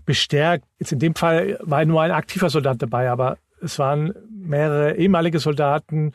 bestärkt. 0.04 0.64
Jetzt 0.78 0.92
in 0.92 0.98
dem 0.98 1.14
Fall 1.14 1.58
war 1.62 1.84
nur 1.84 2.02
ein 2.02 2.10
aktiver 2.10 2.50
Soldat 2.50 2.82
dabei, 2.82 3.10
aber 3.10 3.38
es 3.60 3.78
waren 3.78 4.12
mehrere 4.30 4.96
ehemalige 4.96 5.38
Soldaten, 5.38 6.12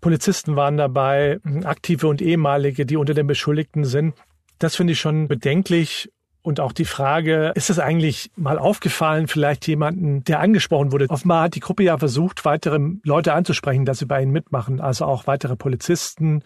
Polizisten 0.00 0.56
waren 0.56 0.76
dabei, 0.76 1.38
aktive 1.64 2.08
und 2.08 2.22
ehemalige, 2.22 2.86
die 2.86 2.96
unter 2.96 3.14
den 3.14 3.26
Beschuldigten 3.26 3.84
sind. 3.84 4.14
Das 4.58 4.76
finde 4.76 4.94
ich 4.94 5.00
schon 5.00 5.28
bedenklich 5.28 6.10
und 6.42 6.60
auch 6.60 6.72
die 6.72 6.84
Frage, 6.84 7.52
ist 7.54 7.70
es 7.70 7.78
eigentlich 7.78 8.30
mal 8.36 8.58
aufgefallen, 8.58 9.28
vielleicht 9.28 9.66
jemanden, 9.66 10.24
der 10.24 10.40
angesprochen 10.40 10.92
wurde? 10.92 11.08
Offenbar 11.10 11.44
hat 11.44 11.54
die 11.54 11.60
Gruppe 11.60 11.82
ja 11.82 11.98
versucht, 11.98 12.44
weitere 12.44 12.78
Leute 13.04 13.34
anzusprechen, 13.34 13.84
dass 13.84 13.98
sie 13.98 14.06
bei 14.06 14.22
ihnen 14.22 14.32
mitmachen. 14.32 14.80
Also 14.80 15.04
auch 15.04 15.26
weitere 15.26 15.56
Polizisten, 15.56 16.42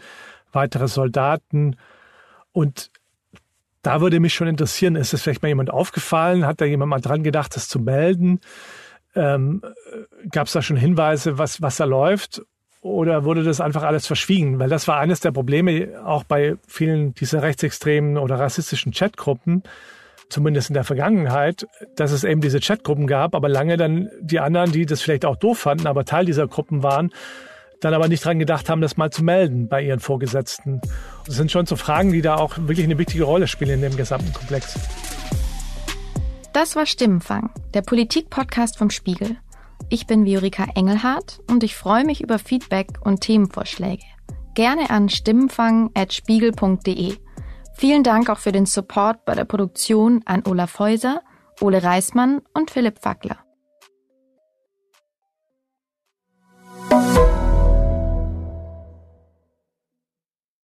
weitere 0.52 0.88
Soldaten. 0.88 1.76
Und 2.52 2.90
da 3.82 4.00
würde 4.00 4.18
mich 4.18 4.34
schon 4.34 4.48
interessieren, 4.48 4.96
ist 4.96 5.14
es 5.14 5.22
vielleicht 5.22 5.42
mal 5.42 5.48
jemand 5.48 5.70
aufgefallen? 5.70 6.46
Hat 6.46 6.60
da 6.60 6.64
jemand 6.64 6.90
mal 6.90 7.00
dran 7.00 7.22
gedacht, 7.22 7.54
das 7.54 7.68
zu 7.68 7.78
melden? 7.78 8.40
Ähm, 9.14 9.62
Gab 10.30 10.48
es 10.48 10.54
da 10.54 10.62
schon 10.62 10.76
Hinweise, 10.76 11.38
was, 11.38 11.62
was 11.62 11.76
da 11.76 11.84
läuft? 11.84 12.42
Oder 12.84 13.24
wurde 13.24 13.42
das 13.44 13.62
einfach 13.62 13.82
alles 13.82 14.06
verschwiegen? 14.06 14.58
Weil 14.58 14.68
das 14.68 14.86
war 14.86 14.98
eines 14.98 15.20
der 15.20 15.32
Probleme 15.32 16.02
auch 16.04 16.22
bei 16.22 16.56
vielen 16.68 17.14
dieser 17.14 17.40
rechtsextremen 17.40 18.18
oder 18.18 18.38
rassistischen 18.38 18.92
Chatgruppen, 18.92 19.62
zumindest 20.28 20.68
in 20.68 20.74
der 20.74 20.84
Vergangenheit, 20.84 21.66
dass 21.96 22.12
es 22.12 22.24
eben 22.24 22.42
diese 22.42 22.60
Chatgruppen 22.60 23.06
gab, 23.06 23.34
aber 23.34 23.48
lange 23.48 23.78
dann 23.78 24.10
die 24.20 24.38
anderen, 24.38 24.70
die 24.70 24.84
das 24.84 25.00
vielleicht 25.00 25.24
auch 25.24 25.36
doof 25.36 25.60
fanden, 25.60 25.86
aber 25.86 26.04
Teil 26.04 26.26
dieser 26.26 26.46
Gruppen 26.46 26.82
waren, 26.82 27.10
dann 27.80 27.94
aber 27.94 28.08
nicht 28.08 28.22
dran 28.22 28.38
gedacht 28.38 28.68
haben, 28.68 28.82
das 28.82 28.98
mal 28.98 29.10
zu 29.10 29.24
melden 29.24 29.66
bei 29.66 29.80
ihren 29.80 30.00
Vorgesetzten. 30.00 30.82
Das 31.24 31.36
sind 31.36 31.50
schon 31.50 31.64
so 31.64 31.76
Fragen, 31.76 32.12
die 32.12 32.20
da 32.20 32.34
auch 32.34 32.58
wirklich 32.58 32.84
eine 32.84 32.98
wichtige 32.98 33.24
Rolle 33.24 33.48
spielen 33.48 33.70
in 33.70 33.80
dem 33.80 33.96
gesamten 33.96 34.34
Komplex. 34.34 34.78
Das 36.52 36.76
war 36.76 36.84
Stimmenfang, 36.84 37.48
der 37.72 37.80
Politik-Podcast 37.80 38.76
vom 38.76 38.90
Spiegel. 38.90 39.38
Ich 39.90 40.06
bin 40.06 40.24
Viorika 40.24 40.66
Engelhardt 40.74 41.40
und 41.50 41.62
ich 41.62 41.76
freue 41.76 42.04
mich 42.04 42.22
über 42.22 42.38
Feedback 42.38 42.98
und 43.02 43.20
Themenvorschläge. 43.20 44.02
Gerne 44.54 44.90
an 44.90 45.08
stimmenfang.spiegel.de. 45.08 47.16
Vielen 47.76 48.02
Dank 48.02 48.30
auch 48.30 48.38
für 48.38 48.52
den 48.52 48.66
Support 48.66 49.24
bei 49.24 49.34
der 49.34 49.44
Produktion 49.44 50.22
an 50.24 50.42
Olaf 50.46 50.78
Häuser, 50.78 51.22
Ole 51.60 51.82
Reismann 51.82 52.40
und 52.54 52.70
Philipp 52.70 53.00
Fackler. 53.00 53.43